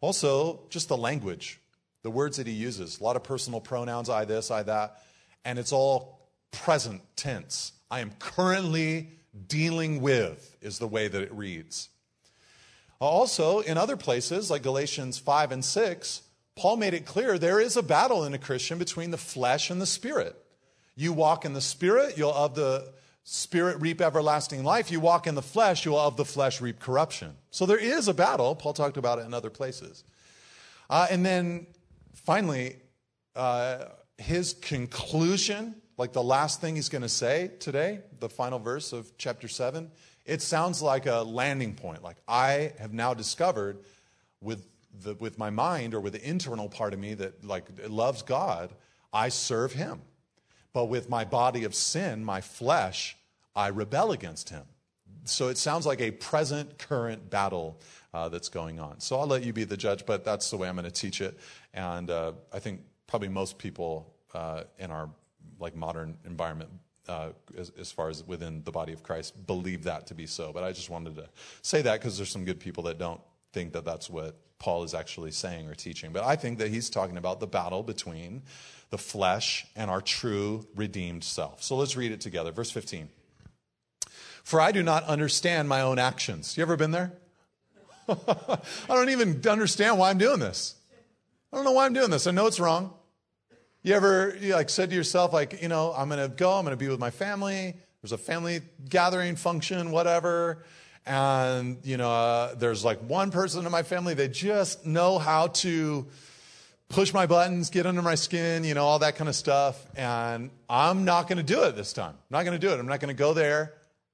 [0.00, 1.60] Also, just the language,
[2.02, 2.98] the words that he uses.
[2.98, 5.02] A lot of personal pronouns, I this, I that.
[5.44, 6.18] And it's all
[6.50, 7.72] present tense.
[7.90, 9.10] I am currently
[9.48, 11.90] dealing with, is the way that it reads.
[13.00, 16.22] Also, in other places, like Galatians 5 and 6,
[16.54, 19.80] Paul made it clear there is a battle in a Christian between the flesh and
[19.80, 20.36] the spirit.
[20.94, 22.92] You walk in the Spirit, you'll of the
[23.24, 24.90] Spirit reap everlasting life.
[24.90, 27.36] You walk in the flesh, you'll of the flesh reap corruption.
[27.50, 28.54] So there is a battle.
[28.54, 30.04] Paul talked about it in other places.
[30.90, 31.66] Uh, and then
[32.14, 32.76] finally,
[33.34, 33.86] uh,
[34.18, 39.16] his conclusion, like the last thing he's going to say today, the final verse of
[39.16, 39.90] chapter 7,
[40.26, 42.02] it sounds like a landing point.
[42.02, 43.78] Like, I have now discovered
[44.40, 44.66] with,
[45.00, 48.72] the, with my mind or with the internal part of me that like loves God,
[49.12, 50.00] I serve him.
[50.72, 53.16] But with my body of sin, my flesh,
[53.54, 54.64] I rebel against him.
[55.24, 57.80] So it sounds like a present, current battle
[58.12, 59.00] uh, that's going on.
[59.00, 61.20] So I'll let you be the judge, but that's the way I'm going to teach
[61.20, 61.38] it.
[61.74, 65.10] And uh, I think probably most people uh, in our
[65.60, 66.70] like modern environment,
[67.08, 70.52] uh, as, as, far as within the body of Christ, believe that to be so.
[70.52, 71.28] But I just wanted to
[71.62, 73.20] say that because there's some good people that don't
[73.52, 76.12] think that that's what Paul is actually saying or teaching.
[76.12, 78.42] But I think that he's talking about the battle between
[78.90, 81.64] the flesh and our true redeemed self.
[81.64, 82.52] So let's read it together.
[82.52, 83.08] Verse 15.
[84.44, 86.56] For I do not understand my own actions.
[86.56, 87.12] You ever been there?
[88.08, 90.76] I don't even understand why I'm doing this.
[91.52, 92.28] I don't know why I'm doing this.
[92.28, 92.94] I know it's wrong.
[93.82, 96.76] You ever you like said to yourself, like, you know, I'm gonna go, I'm gonna
[96.76, 97.74] be with my family.
[98.00, 100.64] There's a family gathering function, whatever.
[101.04, 105.48] And, you know, uh, there's like one person in my family, they just know how
[105.48, 106.06] to
[106.88, 109.84] push my buttons, get under my skin, you know, all that kind of stuff.
[109.96, 112.14] And I'm not going to do it this time.
[112.14, 112.78] I'm not going to do it.
[112.78, 113.62] I'm not going to go there.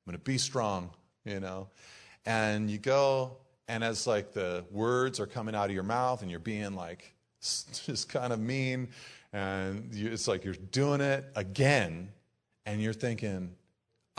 [0.07, 0.91] I'm going to be strong,
[1.25, 1.69] you know.
[2.25, 6.31] And you go, and as like the words are coming out of your mouth and
[6.31, 8.89] you're being like just kind of mean,
[9.33, 12.09] and you, it's like you're doing it again,
[12.65, 13.55] and you're thinking,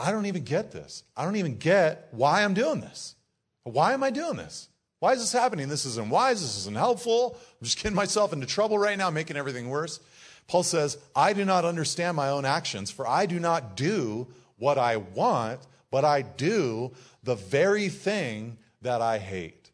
[0.00, 1.04] I don't even get this.
[1.16, 3.16] I don't even get why I'm doing this.
[3.64, 4.68] Why am I doing this?
[4.98, 5.68] Why is this happening?
[5.68, 6.40] This isn't wise.
[6.40, 7.36] This isn't helpful.
[7.60, 10.00] I'm just getting myself into trouble right now, making everything worse.
[10.46, 14.78] Paul says, I do not understand my own actions, for I do not do what
[14.78, 15.60] I want,
[15.90, 19.70] but I do the very thing that I hate.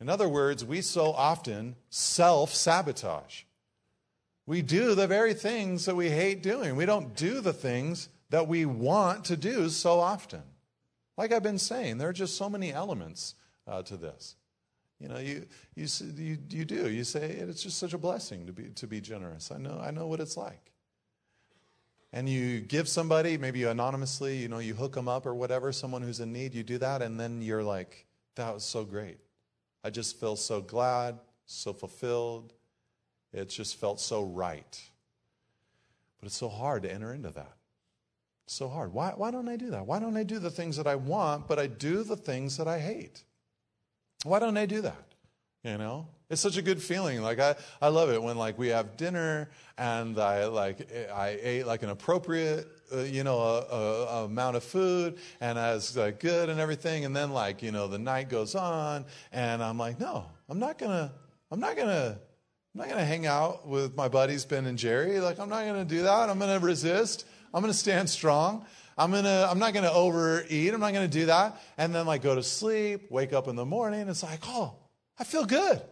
[0.00, 3.42] In other words, we so often self sabotage.
[4.46, 6.76] We do the very things that we hate doing.
[6.76, 10.42] We don't do the things that we want to do so often.
[11.16, 13.36] Like I've been saying, there are just so many elements
[13.68, 14.34] uh, to this.
[14.98, 16.90] You know, you, you, you, you do.
[16.90, 19.52] You say, it's just such a blessing to be, to be generous.
[19.52, 20.72] I know, I know what it's like.
[22.12, 26.02] And you give somebody, maybe anonymously, you know, you hook them up or whatever, someone
[26.02, 29.18] who's in need, you do that, and then you're like, that was so great.
[29.84, 32.52] I just feel so glad, so fulfilled.
[33.32, 34.82] It just felt so right.
[36.18, 37.52] But it's so hard to enter into that
[38.46, 38.92] so hard.
[38.92, 39.86] Why, why don't I do that?
[39.86, 42.68] Why don't I do the things that I want, but I do the things that
[42.68, 43.22] I hate?
[44.24, 45.14] Why don't I do that?
[45.62, 46.08] You know?
[46.30, 47.22] It's such a good feeling.
[47.22, 51.66] Like I, I love it when like we have dinner and I like I ate
[51.66, 55.96] like an appropriate uh, you know a, a, a amount of food and I was
[55.96, 59.78] like good and everything and then like you know the night goes on and I'm
[59.78, 61.12] like no I'm not gonna
[61.50, 62.18] I'm not gonna
[62.74, 65.84] I'm not gonna hang out with my buddies Ben and Jerry like I'm not gonna
[65.84, 68.66] do that I'm gonna resist I'm going to stand strong.
[68.96, 70.72] I'm gonna, I'm not gonna overeat.
[70.72, 71.60] I'm not gonna do that.
[71.76, 74.08] And then like go to sleep, wake up in the morning.
[74.08, 74.74] It's like, oh,
[75.18, 75.82] I feel good.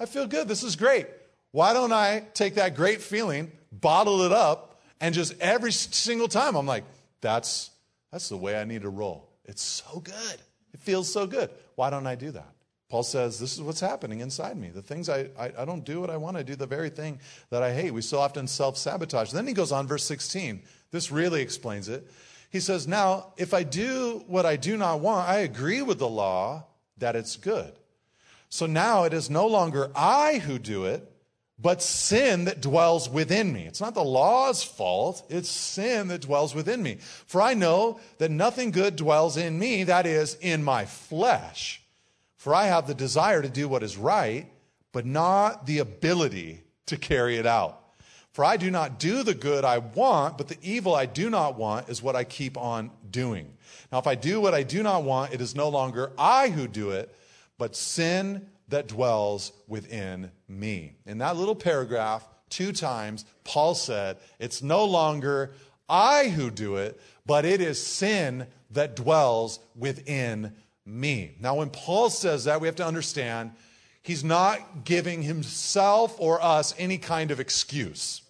[0.00, 0.48] I feel good.
[0.48, 1.06] This is great.
[1.52, 6.56] Why don't I take that great feeling, bottle it up, and just every single time
[6.56, 6.84] I'm like,
[7.20, 7.70] that's,
[8.12, 9.28] that's the way I need to roll.
[9.44, 10.36] It's so good.
[10.74, 11.50] It feels so good.
[11.76, 12.52] Why don't I do that?
[12.90, 14.70] Paul says, This is what's happening inside me.
[14.70, 17.20] The things I, I, I don't do what I want, I do the very thing
[17.50, 17.92] that I hate.
[17.92, 19.30] We so often self sabotage.
[19.30, 20.62] Then he goes on, verse 16.
[20.90, 22.10] This really explains it.
[22.50, 26.08] He says, Now, if I do what I do not want, I agree with the
[26.08, 26.64] law
[26.98, 27.72] that it's good.
[28.48, 31.10] So now it is no longer I who do it,
[31.58, 33.66] but sin that dwells within me.
[33.66, 36.98] It's not the law's fault, it's sin that dwells within me.
[37.26, 41.82] For I know that nothing good dwells in me, that is, in my flesh.
[42.36, 44.50] For I have the desire to do what is right,
[44.92, 47.77] but not the ability to carry it out.
[48.38, 51.58] For I do not do the good I want, but the evil I do not
[51.58, 53.52] want is what I keep on doing.
[53.90, 56.68] Now, if I do what I do not want, it is no longer I who
[56.68, 57.12] do it,
[57.58, 60.92] but sin that dwells within me.
[61.04, 65.50] In that little paragraph, two times, Paul said, It's no longer
[65.88, 70.52] I who do it, but it is sin that dwells within
[70.86, 71.34] me.
[71.40, 73.50] Now, when Paul says that, we have to understand
[74.00, 78.22] he's not giving himself or us any kind of excuse.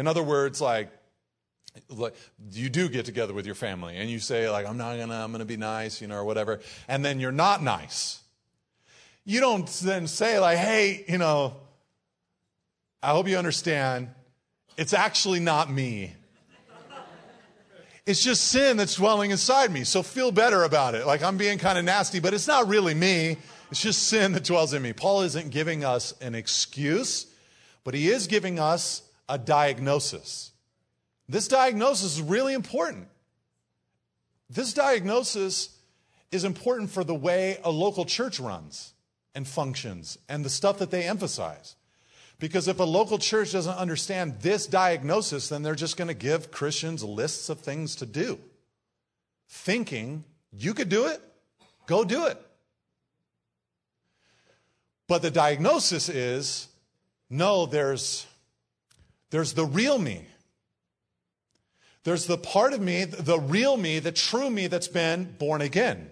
[0.00, 0.90] In other words, like,
[1.88, 2.16] like
[2.50, 5.30] you do get together with your family and you say like i'm not gonna i'm
[5.30, 6.58] gonna be nice you know or whatever
[6.88, 8.18] and then you're not nice
[9.24, 11.54] you don't then say like hey you know
[13.00, 14.08] i hope you understand
[14.76, 16.12] it's actually not me
[18.10, 19.84] it's just sin that's dwelling inside me.
[19.84, 21.06] So feel better about it.
[21.06, 23.36] Like I'm being kind of nasty, but it's not really me.
[23.70, 24.92] It's just sin that dwells in me.
[24.92, 27.26] Paul isn't giving us an excuse,
[27.84, 30.50] but he is giving us a diagnosis.
[31.28, 33.06] This diagnosis is really important.
[34.50, 35.78] This diagnosis
[36.32, 38.92] is important for the way a local church runs
[39.34, 41.76] and functions and the stuff that they emphasize.
[42.40, 46.50] Because if a local church doesn't understand this diagnosis, then they're just going to give
[46.50, 48.38] Christians lists of things to do,
[49.48, 51.20] thinking you could do it,
[51.86, 52.40] go do it.
[55.06, 56.68] But the diagnosis is
[57.28, 58.26] no, there's,
[59.30, 60.26] there's the real me.
[62.04, 66.10] There's the part of me, the real me, the true me that's been born again.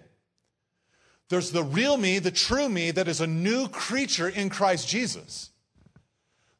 [1.29, 5.49] There's the real me, the true me that is a new creature in Christ Jesus.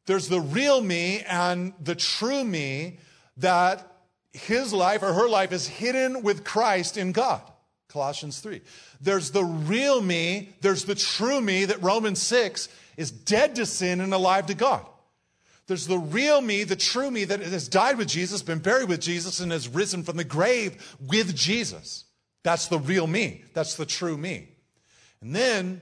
[0.06, 3.00] There's the real me and the true me
[3.38, 3.86] that
[4.32, 7.42] his life or her life is hidden with Christ in God.
[7.90, 8.62] Colossians 3.
[9.02, 14.02] There's the real me, there's the true me that Romans 6 is dead to sin
[14.02, 14.86] and alive to God.
[15.70, 19.00] There's the real me, the true me that has died with Jesus, been buried with
[19.00, 22.06] Jesus, and has risen from the grave with Jesus.
[22.42, 23.44] That's the real me.
[23.54, 24.50] That's the true me.
[25.22, 25.82] And then,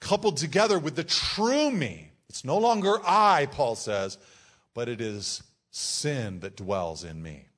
[0.00, 4.16] coupled together with the true me, it's no longer I, Paul says,
[4.72, 7.48] but it is sin that dwells in me.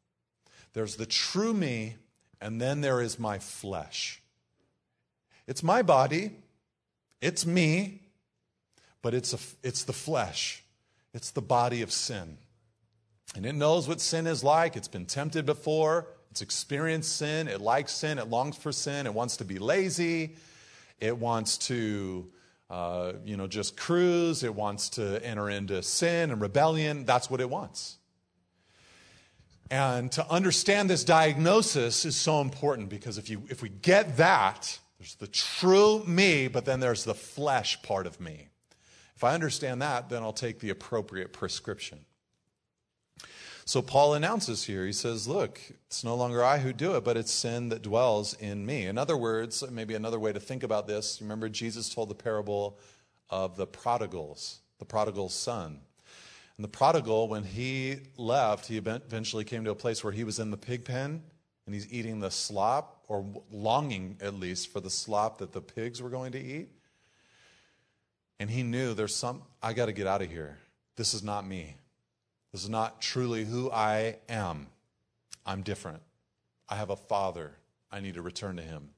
[0.72, 1.98] There's the true me,
[2.40, 4.20] and then there is my flesh.
[5.46, 6.32] It's my body,
[7.20, 8.02] it's me,
[9.02, 10.64] but it's, a, it's the flesh,
[11.14, 12.38] it's the body of sin.
[13.36, 14.76] And it knows what sin is like.
[14.76, 16.06] It's been tempted before.
[16.30, 17.48] It's experienced sin.
[17.48, 18.18] It likes sin.
[18.18, 19.06] It longs for sin.
[19.06, 20.36] It wants to be lazy.
[20.98, 22.30] It wants to
[22.70, 24.44] uh, you know, just cruise.
[24.44, 27.04] It wants to enter into sin and rebellion.
[27.04, 27.96] That's what it wants.
[29.70, 34.78] And to understand this diagnosis is so important because if, you, if we get that,
[34.98, 38.49] there's the true me, but then there's the flesh part of me.
[39.20, 42.06] If I understand that, then I'll take the appropriate prescription.
[43.66, 47.18] So Paul announces here, he says, Look, it's no longer I who do it, but
[47.18, 48.86] it's sin that dwells in me.
[48.86, 52.78] In other words, maybe another way to think about this, remember Jesus told the parable
[53.28, 55.80] of the prodigals, the prodigal son.
[56.56, 60.38] And the prodigal, when he left, he eventually came to a place where he was
[60.38, 61.22] in the pig pen
[61.66, 66.00] and he's eating the slop, or longing at least for the slop that the pigs
[66.00, 66.70] were going to eat.
[68.40, 70.56] And he knew there's some, I got to get out of here.
[70.96, 71.76] This is not me.
[72.52, 74.66] This is not truly who I am.
[75.44, 76.00] I'm different.
[76.66, 77.52] I have a father.
[77.92, 78.88] I need to return to him.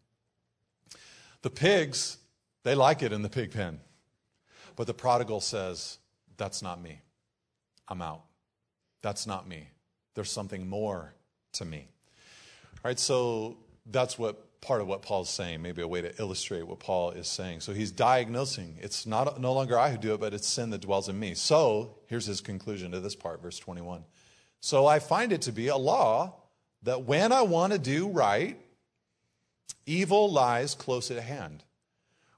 [1.42, 2.18] The pigs,
[2.62, 3.80] they like it in the pig pen.
[4.76, 5.98] But the prodigal says,
[6.36, 7.00] That's not me.
[7.88, 8.22] I'm out.
[9.02, 9.68] That's not me.
[10.14, 11.14] There's something more
[11.54, 11.88] to me.
[12.76, 16.62] All right, so that's what part of what Paul's saying, maybe a way to illustrate
[16.62, 17.60] what Paul is saying.
[17.60, 20.80] So he's diagnosing it's not no longer I who do it, but it's sin that
[20.80, 21.34] dwells in me.
[21.34, 24.04] So here's his conclusion to this part, verse 21.
[24.60, 26.36] So I find it to be a law
[26.84, 28.56] that when I want to do right,
[29.84, 31.64] evil lies close at hand.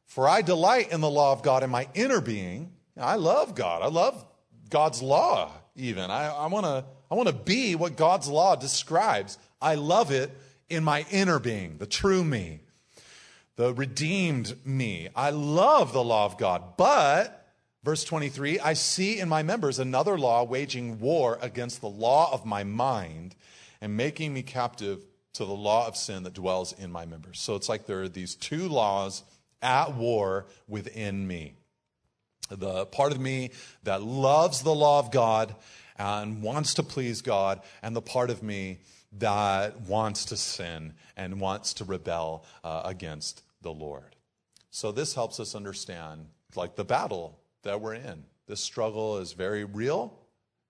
[0.06, 2.72] For I delight in the law of God in my inner being.
[2.96, 3.82] I love God.
[3.82, 4.24] I love
[4.70, 6.10] God's law, even.
[6.10, 9.38] I, I want to I wanna be what God's law describes.
[9.60, 10.30] I love it
[10.74, 12.60] in my inner being, the true me,
[13.56, 15.08] the redeemed me.
[15.14, 17.46] I love the law of God, but,
[17.82, 22.44] verse 23, I see in my members another law waging war against the law of
[22.44, 23.36] my mind
[23.80, 27.40] and making me captive to the law of sin that dwells in my members.
[27.40, 29.22] So it's like there are these two laws
[29.62, 31.54] at war within me.
[32.50, 33.50] The part of me
[33.82, 35.54] that loves the law of God
[35.96, 38.78] and wants to please God, and the part of me
[39.18, 44.16] that wants to sin and wants to rebel uh, against the Lord.
[44.70, 48.24] So this helps us understand like the battle that we're in.
[48.46, 50.18] This struggle is very real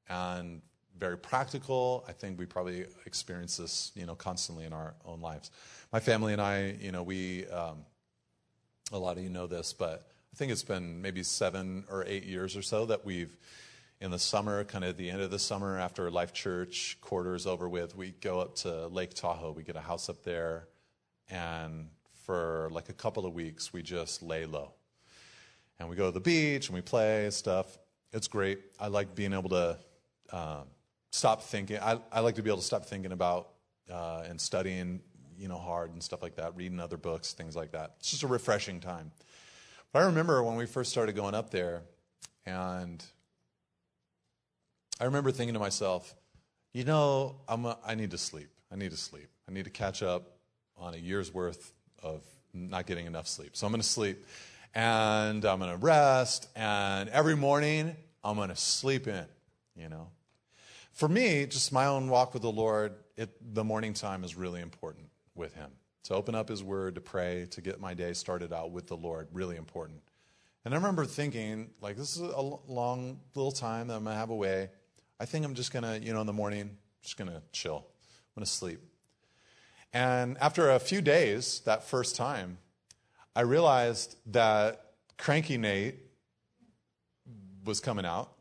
[0.08, 0.62] and
[0.98, 2.04] very practical.
[2.06, 5.50] I think we probably experience this, you know, constantly in our own lives.
[5.92, 7.84] My family and I, you know, we, um,
[8.92, 12.24] a lot of you know this, but I think it's been maybe seven or eight
[12.24, 13.36] years or so that we've
[14.00, 17.46] in the summer, kind of the end of the summer after Life Church quarter is
[17.46, 19.52] over with, we go up to Lake Tahoe.
[19.52, 20.68] We get a house up there,
[21.30, 21.88] and
[22.24, 24.72] for like a couple of weeks, we just lay low.
[25.78, 27.78] And we go to the beach and we play stuff.
[28.12, 28.60] It's great.
[28.78, 29.78] I like being able to
[30.30, 30.62] uh,
[31.10, 31.78] stop thinking.
[31.80, 33.50] I, I, like to be able to stop thinking about
[33.90, 35.00] uh, and studying,
[35.36, 37.94] you know, hard and stuff like that, reading other books, things like that.
[37.98, 39.10] It's just a refreshing time.
[39.92, 41.82] But I remember when we first started going up there,
[42.46, 43.04] and
[45.00, 46.14] I remember thinking to myself,
[46.72, 48.48] you know, I'm a, I need to sleep.
[48.70, 49.28] I need to sleep.
[49.48, 50.38] I need to catch up
[50.76, 51.72] on a year's worth
[52.02, 52.22] of
[52.52, 53.56] not getting enough sleep.
[53.56, 54.24] So I'm going to sleep
[54.74, 56.48] and I'm going to rest.
[56.56, 59.26] And every morning, I'm going to sleep in,
[59.76, 60.08] you know.
[60.92, 64.60] For me, just my own walk with the Lord, it, the morning time is really
[64.60, 65.70] important with Him.
[66.04, 68.96] To open up His Word, to pray, to get my day started out with the
[68.96, 70.00] Lord, really important.
[70.64, 74.18] And I remember thinking, like, this is a long little time that I'm going to
[74.18, 74.70] have away.
[75.24, 77.76] I think I'm just going to, you know, in the morning, just going to chill.
[77.76, 78.78] I'm going to sleep.
[79.90, 82.58] And after a few days, that first time,
[83.34, 84.84] I realized that
[85.16, 85.94] Cranky Nate
[87.64, 88.34] was coming out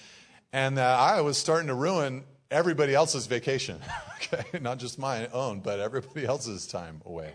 [0.52, 2.22] and that I was starting to ruin
[2.52, 3.80] everybody else's vacation.
[4.32, 7.32] okay, not just my own, but everybody else's time away.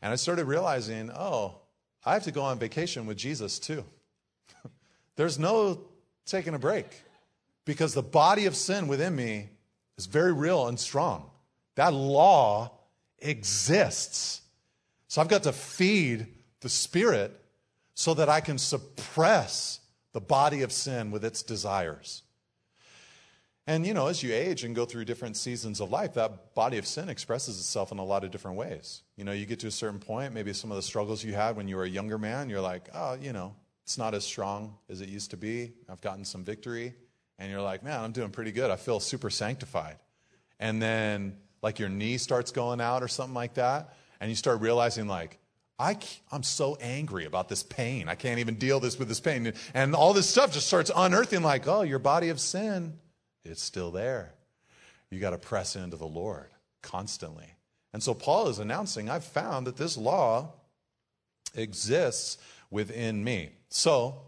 [0.00, 1.56] And I started realizing, oh,
[2.02, 3.84] I have to go on vacation with Jesus too.
[5.16, 5.82] There's no
[6.24, 6.86] taking a break
[7.64, 9.50] because the body of sin within me
[9.96, 11.30] is very real and strong.
[11.76, 12.72] That law
[13.18, 14.42] exists.
[15.08, 16.26] So I've got to feed
[16.60, 17.38] the spirit
[17.94, 19.80] so that I can suppress
[20.12, 22.22] the body of sin with its desires.
[23.66, 26.78] And you know, as you age and go through different seasons of life, that body
[26.78, 29.02] of sin expresses itself in a lot of different ways.
[29.16, 31.56] You know, you get to a certain point, maybe some of the struggles you had
[31.56, 33.54] when you were a younger man, you're like, oh, you know,
[33.84, 35.72] it's not as strong as it used to be.
[35.88, 36.94] I've gotten some victory.
[37.42, 38.70] And you're like, man, I'm doing pretty good.
[38.70, 39.96] I feel super sanctified.
[40.60, 43.96] And then, like, your knee starts going out or something like that.
[44.20, 45.40] And you start realizing, like,
[45.76, 45.98] I,
[46.30, 48.08] I'm so angry about this pain.
[48.08, 49.54] I can't even deal this with this pain.
[49.74, 53.00] And all this stuff just starts unearthing, like, oh, your body of sin
[53.44, 54.34] it's still there.
[55.10, 56.48] You got to press into the Lord
[56.80, 57.56] constantly.
[57.92, 60.52] And so Paul is announcing, I've found that this law
[61.56, 62.38] exists
[62.70, 63.50] within me.
[63.68, 64.22] So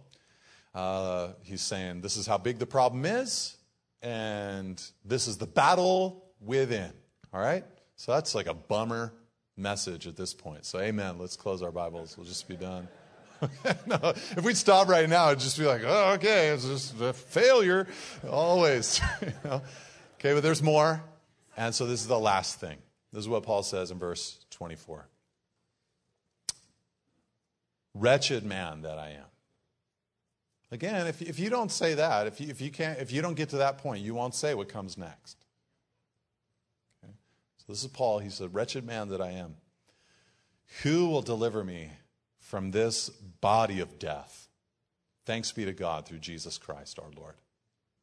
[0.75, 3.57] uh, he's saying, this is how big the problem is,
[4.03, 6.93] and this is the battle within.
[7.33, 7.65] All right?
[7.97, 9.13] So that's like a bummer
[9.57, 10.65] message at this point.
[10.65, 11.19] So, amen.
[11.19, 12.17] Let's close our Bibles.
[12.17, 12.89] We'll just be done.
[13.87, 17.13] no, if we'd stop right now, it'd just be like, oh, okay, it's just a
[17.13, 17.87] failure,
[18.29, 19.01] always.
[19.21, 19.63] you know?
[20.19, 21.03] Okay, but there's more.
[21.57, 22.79] And so this is the last thing.
[23.13, 25.07] This is what Paul says in verse 24.
[27.95, 29.34] Wretched man that I am.
[30.75, 33.35] Again, if, if you don't say that, if you, if, you can't, if you don't
[33.35, 35.39] get to that point, you won't say what comes next.
[37.03, 37.13] Okay?
[37.59, 38.19] So this is Paul.
[38.19, 39.55] He said, Wretched man that I am.
[40.83, 41.91] Who will deliver me
[42.41, 44.49] from this body of death.
[45.25, 47.35] Thanks be to God through Jesus Christ our Lord.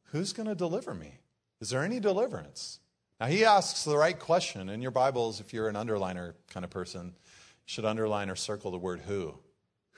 [0.06, 1.20] Who's going to deliver me?
[1.60, 2.80] Is there any deliverance?
[3.20, 4.68] Now, he asks the right question.
[4.68, 7.12] In your Bibles, if you're an underliner kind of person, you
[7.66, 9.34] should underline or circle the word who.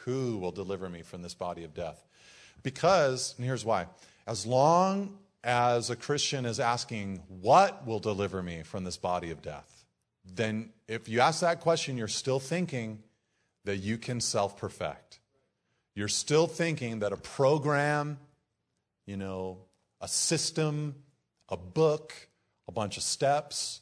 [0.04, 2.04] Who will deliver me from this body of death?
[2.64, 3.86] Because, and here's why
[4.26, 9.40] as long as a Christian is asking, what will deliver me from this body of
[9.42, 9.84] death?
[10.24, 13.04] Then, if you ask that question, you're still thinking,
[13.64, 15.20] that you can self perfect.
[15.94, 18.18] You're still thinking that a program,
[19.06, 19.58] you know,
[20.00, 20.94] a system,
[21.48, 22.14] a book,
[22.68, 23.80] a bunch of steps,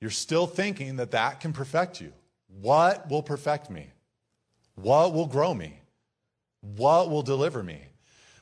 [0.00, 2.12] you're still thinking that that can perfect you.
[2.60, 3.88] What will perfect me?
[4.74, 5.80] What will grow me?
[6.74, 7.80] What will deliver me?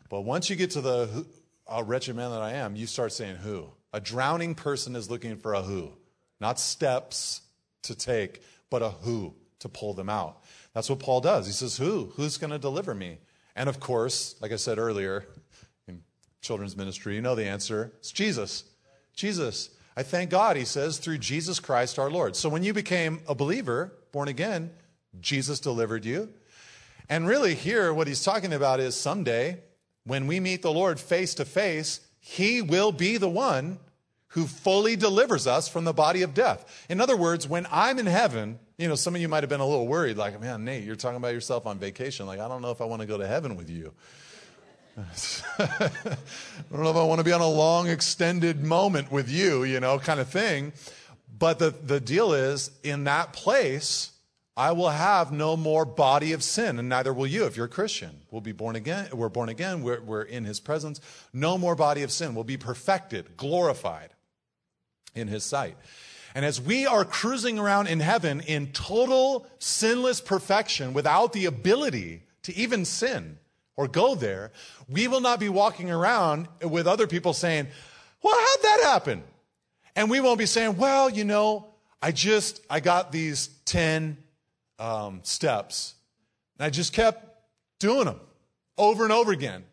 [0.08, 1.26] But once you get to the
[1.66, 3.66] a wretched man that I am, you start saying who.
[3.92, 5.92] A drowning person is looking for a who,
[6.40, 7.42] not steps
[7.82, 10.42] to take, but a who to pull them out.
[10.74, 11.46] That's what Paul does.
[11.46, 12.12] He says, Who?
[12.16, 13.18] Who's going to deliver me?
[13.56, 15.26] And of course, like I said earlier
[15.86, 16.02] in
[16.40, 17.92] children's ministry, you know the answer.
[17.98, 18.64] It's Jesus.
[19.14, 19.70] Jesus.
[19.96, 22.34] I thank God, he says, through Jesus Christ our Lord.
[22.34, 24.72] So when you became a believer, born again,
[25.20, 26.30] Jesus delivered you.
[27.08, 29.58] And really, here, what he's talking about is someday,
[30.04, 33.78] when we meet the Lord face to face, he will be the one
[34.28, 36.86] who fully delivers us from the body of death.
[36.88, 39.60] In other words, when I'm in heaven, you know, some of you might have been
[39.60, 42.26] a little worried, like, man, Nate, you're talking about yourself on vacation.
[42.26, 43.92] Like, I don't know if I want to go to heaven with you.
[45.58, 45.90] I
[46.72, 49.78] don't know if I want to be on a long, extended moment with you, you
[49.78, 50.72] know, kind of thing.
[51.38, 54.10] But the, the deal is, in that place,
[54.56, 57.68] I will have no more body of sin, and neither will you if you're a
[57.68, 58.20] Christian.
[58.30, 59.08] We'll be born again.
[59.12, 59.82] We're born again.
[59.82, 61.00] We're, we're in his presence.
[61.32, 62.34] No more body of sin.
[62.36, 64.10] We'll be perfected, glorified
[65.14, 65.76] in his sight.
[66.36, 72.22] And as we are cruising around in heaven in total sinless perfection without the ability
[72.42, 73.38] to even sin
[73.76, 74.52] or go there,
[74.88, 77.66] we will not be walking around with other people saying,
[78.22, 79.22] Well, how'd that happen?
[79.96, 81.68] And we won't be saying, Well, you know,
[82.02, 84.18] I just, I got these 10
[84.78, 85.94] um, steps
[86.58, 87.24] and I just kept
[87.78, 88.20] doing them
[88.78, 89.64] over and over again.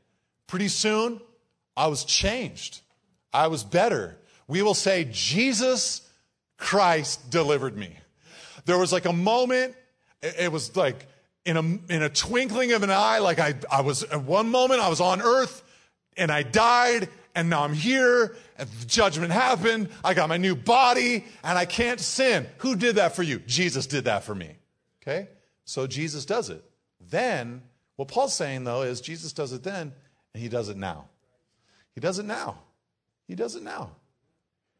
[0.48, 1.22] Pretty soon,
[1.78, 2.82] I was changed.
[3.34, 4.18] I was better.
[4.48, 6.08] We will say, Jesus
[6.58, 7.96] Christ delivered me.
[8.66, 9.76] There was like a moment,
[10.22, 11.08] it was like
[11.46, 14.82] in a, in a twinkling of an eye, like I, I was at one moment,
[14.82, 15.64] I was on earth
[16.18, 19.90] and I died and now I'm here and the judgment happened.
[20.04, 22.46] I got my new body and I can't sin.
[22.58, 23.40] Who did that for you?
[23.40, 24.58] Jesus did that for me.
[25.02, 25.30] Okay?
[25.66, 26.64] So Jesus does it.
[27.00, 27.62] Then,
[27.96, 29.94] what Paul's saying though is Jesus does it then
[30.34, 31.06] and he does it now.
[31.94, 32.58] He does it now.
[33.28, 33.92] He does it now.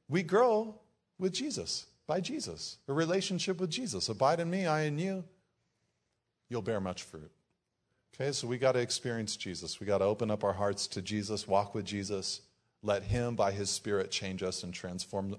[0.10, 0.76] We grow
[1.18, 4.10] with Jesus, by Jesus, a relationship with Jesus.
[4.10, 5.24] Abide in me, I in you.
[6.50, 7.32] You'll bear much fruit.
[8.14, 9.80] Okay, so we got to experience Jesus.
[9.80, 12.42] We got to open up our hearts to Jesus, walk with Jesus,
[12.84, 15.38] let Him by His Spirit change us and transform,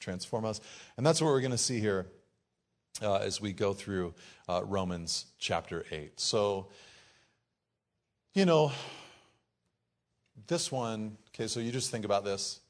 [0.00, 0.60] transform us.
[0.96, 2.06] And that's what we're going to see here
[3.02, 4.14] uh, as we go through
[4.48, 6.18] uh, Romans chapter 8.
[6.18, 6.68] So,
[8.34, 8.72] you know,
[10.46, 12.60] this one, okay, so you just think about this.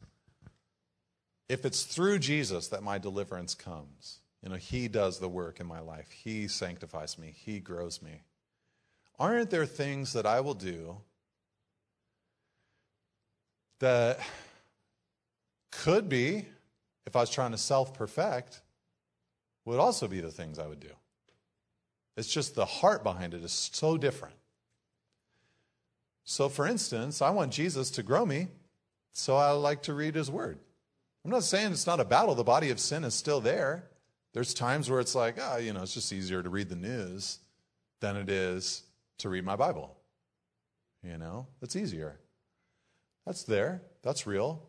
[1.49, 5.66] If it's through Jesus that my deliverance comes, you know, He does the work in
[5.66, 8.22] my life, He sanctifies me, He grows me.
[9.18, 10.97] Aren't there things that I will do
[13.79, 14.20] that
[15.70, 16.47] could be,
[17.07, 18.61] if I was trying to self perfect,
[19.67, 20.93] would also be the things I would do?
[22.17, 24.35] It's just the heart behind it is so different.
[26.25, 28.49] So, for instance, I want Jesus to grow me,
[29.12, 30.59] so I like to read his word.
[31.25, 33.85] I'm not saying it's not a battle, the body of sin is still there.
[34.33, 37.39] There's times where it's like, oh, you know, it's just easier to read the news
[38.01, 38.83] than it is
[39.19, 39.97] to read my Bible.
[41.03, 42.19] You know, it's easier.
[43.25, 44.62] That's there, that's real.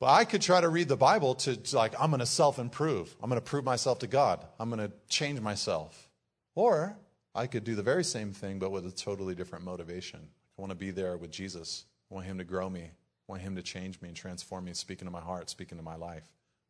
[0.00, 2.58] But I could try to read the Bible to, to like, I'm going to self
[2.58, 3.14] improve.
[3.22, 4.44] I'm going to prove myself to God.
[4.58, 6.08] I'm going to change myself.
[6.54, 6.96] Or
[7.34, 10.20] I could do the very same thing, but with a totally different motivation.
[10.58, 11.84] I want to be there with Jesus.
[12.10, 12.82] I want Him to grow me.
[12.82, 12.92] I
[13.28, 15.96] want Him to change me and transform me, speak into my heart, speak into my
[15.96, 16.24] life.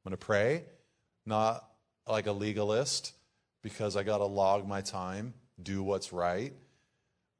[0.04, 0.64] I'm going to pray,
[1.24, 1.64] not
[2.06, 3.12] like a legalist,
[3.62, 6.52] because I got to log my time do what's right,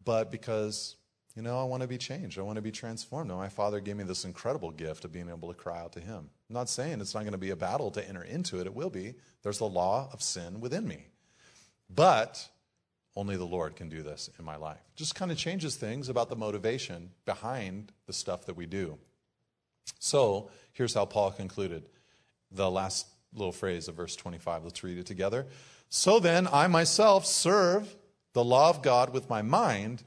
[0.04, 0.96] but because,
[1.40, 2.38] you know, I want to be changed.
[2.38, 3.30] I want to be transformed.
[3.30, 6.00] And my Father gave me this incredible gift of being able to cry out to
[6.00, 6.28] Him.
[6.50, 8.74] I'm not saying it's not going to be a battle to enter into it, it
[8.74, 9.14] will be.
[9.42, 11.06] There's the law of sin within me.
[11.88, 12.46] But
[13.16, 14.82] only the Lord can do this in my life.
[14.96, 18.98] Just kind of changes things about the motivation behind the stuff that we do.
[19.98, 21.88] So here's how Paul concluded
[22.52, 24.62] the last little phrase of verse 25.
[24.62, 25.46] Let's read it together.
[25.88, 27.96] So then, I myself serve
[28.34, 30.02] the law of God with my mind,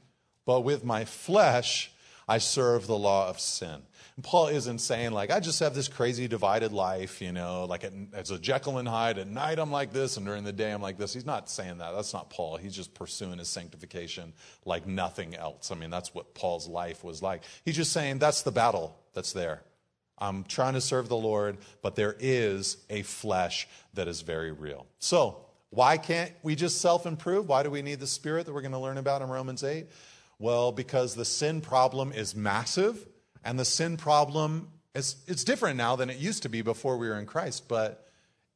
[0.46, 1.90] but with my flesh,
[2.28, 3.82] I serve the law of sin.
[4.16, 7.84] And Paul isn't saying, like, I just have this crazy divided life, you know, like
[8.12, 9.18] as a Jekyll and Hyde.
[9.18, 11.12] At night, I'm like this, and during the day, I'm like this.
[11.12, 11.92] He's not saying that.
[11.92, 12.56] That's not Paul.
[12.56, 14.32] He's just pursuing his sanctification
[14.64, 15.72] like nothing else.
[15.72, 17.42] I mean, that's what Paul's life was like.
[17.64, 19.62] He's just saying, that's the battle that's there.
[20.16, 24.86] I'm trying to serve the Lord, but there is a flesh that is very real.
[25.00, 25.40] So,
[25.70, 27.48] why can't we just self improve?
[27.48, 29.88] Why do we need the Spirit that we're going to learn about in Romans 8?
[30.44, 33.08] Well, because the sin problem is massive,
[33.42, 37.08] and the sin problem is it's different now than it used to be before we
[37.08, 38.06] were in Christ, but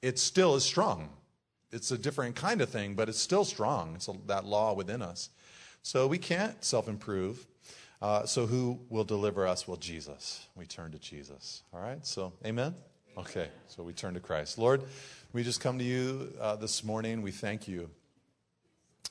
[0.03, 1.09] it still is strong.
[1.72, 3.95] It's a different kind of thing, but it's still strong.
[3.95, 5.30] It's a, that law within us.
[5.82, 7.47] So we can't self improve.
[8.03, 9.66] Uh, so who will deliver us?
[9.66, 10.47] Well, Jesus.
[10.57, 11.62] We turn to Jesus.
[11.72, 12.05] All right?
[12.05, 12.74] So, amen?
[13.16, 14.59] Okay, so we turn to Christ.
[14.59, 14.82] Lord,
[15.32, 17.22] we just come to you uh, this morning.
[17.22, 17.89] We thank you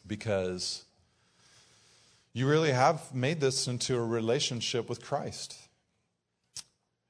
[0.05, 0.86] because
[2.38, 5.57] you really have made this into a relationship with Christ.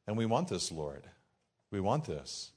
[0.08, 1.04] And we want this, Lord.
[1.70, 2.52] We want this.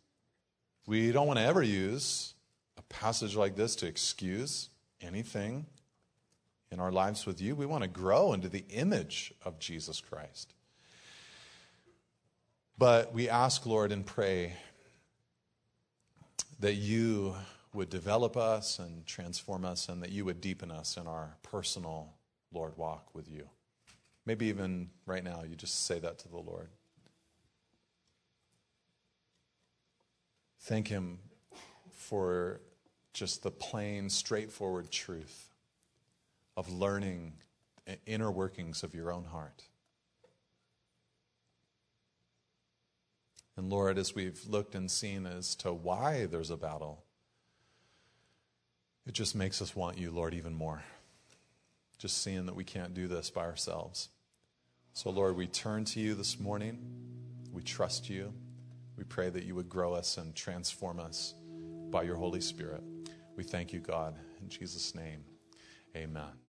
[0.87, 2.35] We don't want to ever use
[2.79, 4.69] a passage like this to excuse
[5.01, 5.67] anything
[6.71, 7.57] in our lives with you.
[7.57, 10.55] We want to grow into the image of Jesus Christ.
[12.79, 14.53] But we ask, Lord, and pray
[16.61, 17.35] that you
[17.75, 22.15] would develop us and transform us, and that you would deepen us in our personal,
[22.53, 23.49] Lord, walk with you.
[24.27, 26.69] Maybe even right now, you just say that to the Lord.
[30.61, 31.19] Thank Him
[31.93, 32.61] for
[33.13, 35.49] just the plain, straightforward truth
[36.57, 37.35] of learning
[38.07, 39.65] inner workings of your own heart.
[43.57, 47.05] And Lord, as we've looked and seen as to why there's a battle,
[49.07, 50.83] it just makes us want you, Lord, even more.
[52.01, 54.09] Just seeing that we can't do this by ourselves.
[54.95, 56.79] So, Lord, we turn to you this morning.
[57.53, 58.33] We trust you.
[58.97, 61.35] We pray that you would grow us and transform us
[61.91, 62.83] by your Holy Spirit.
[63.37, 64.15] We thank you, God.
[64.41, 65.25] In Jesus' name,
[65.95, 66.41] amen.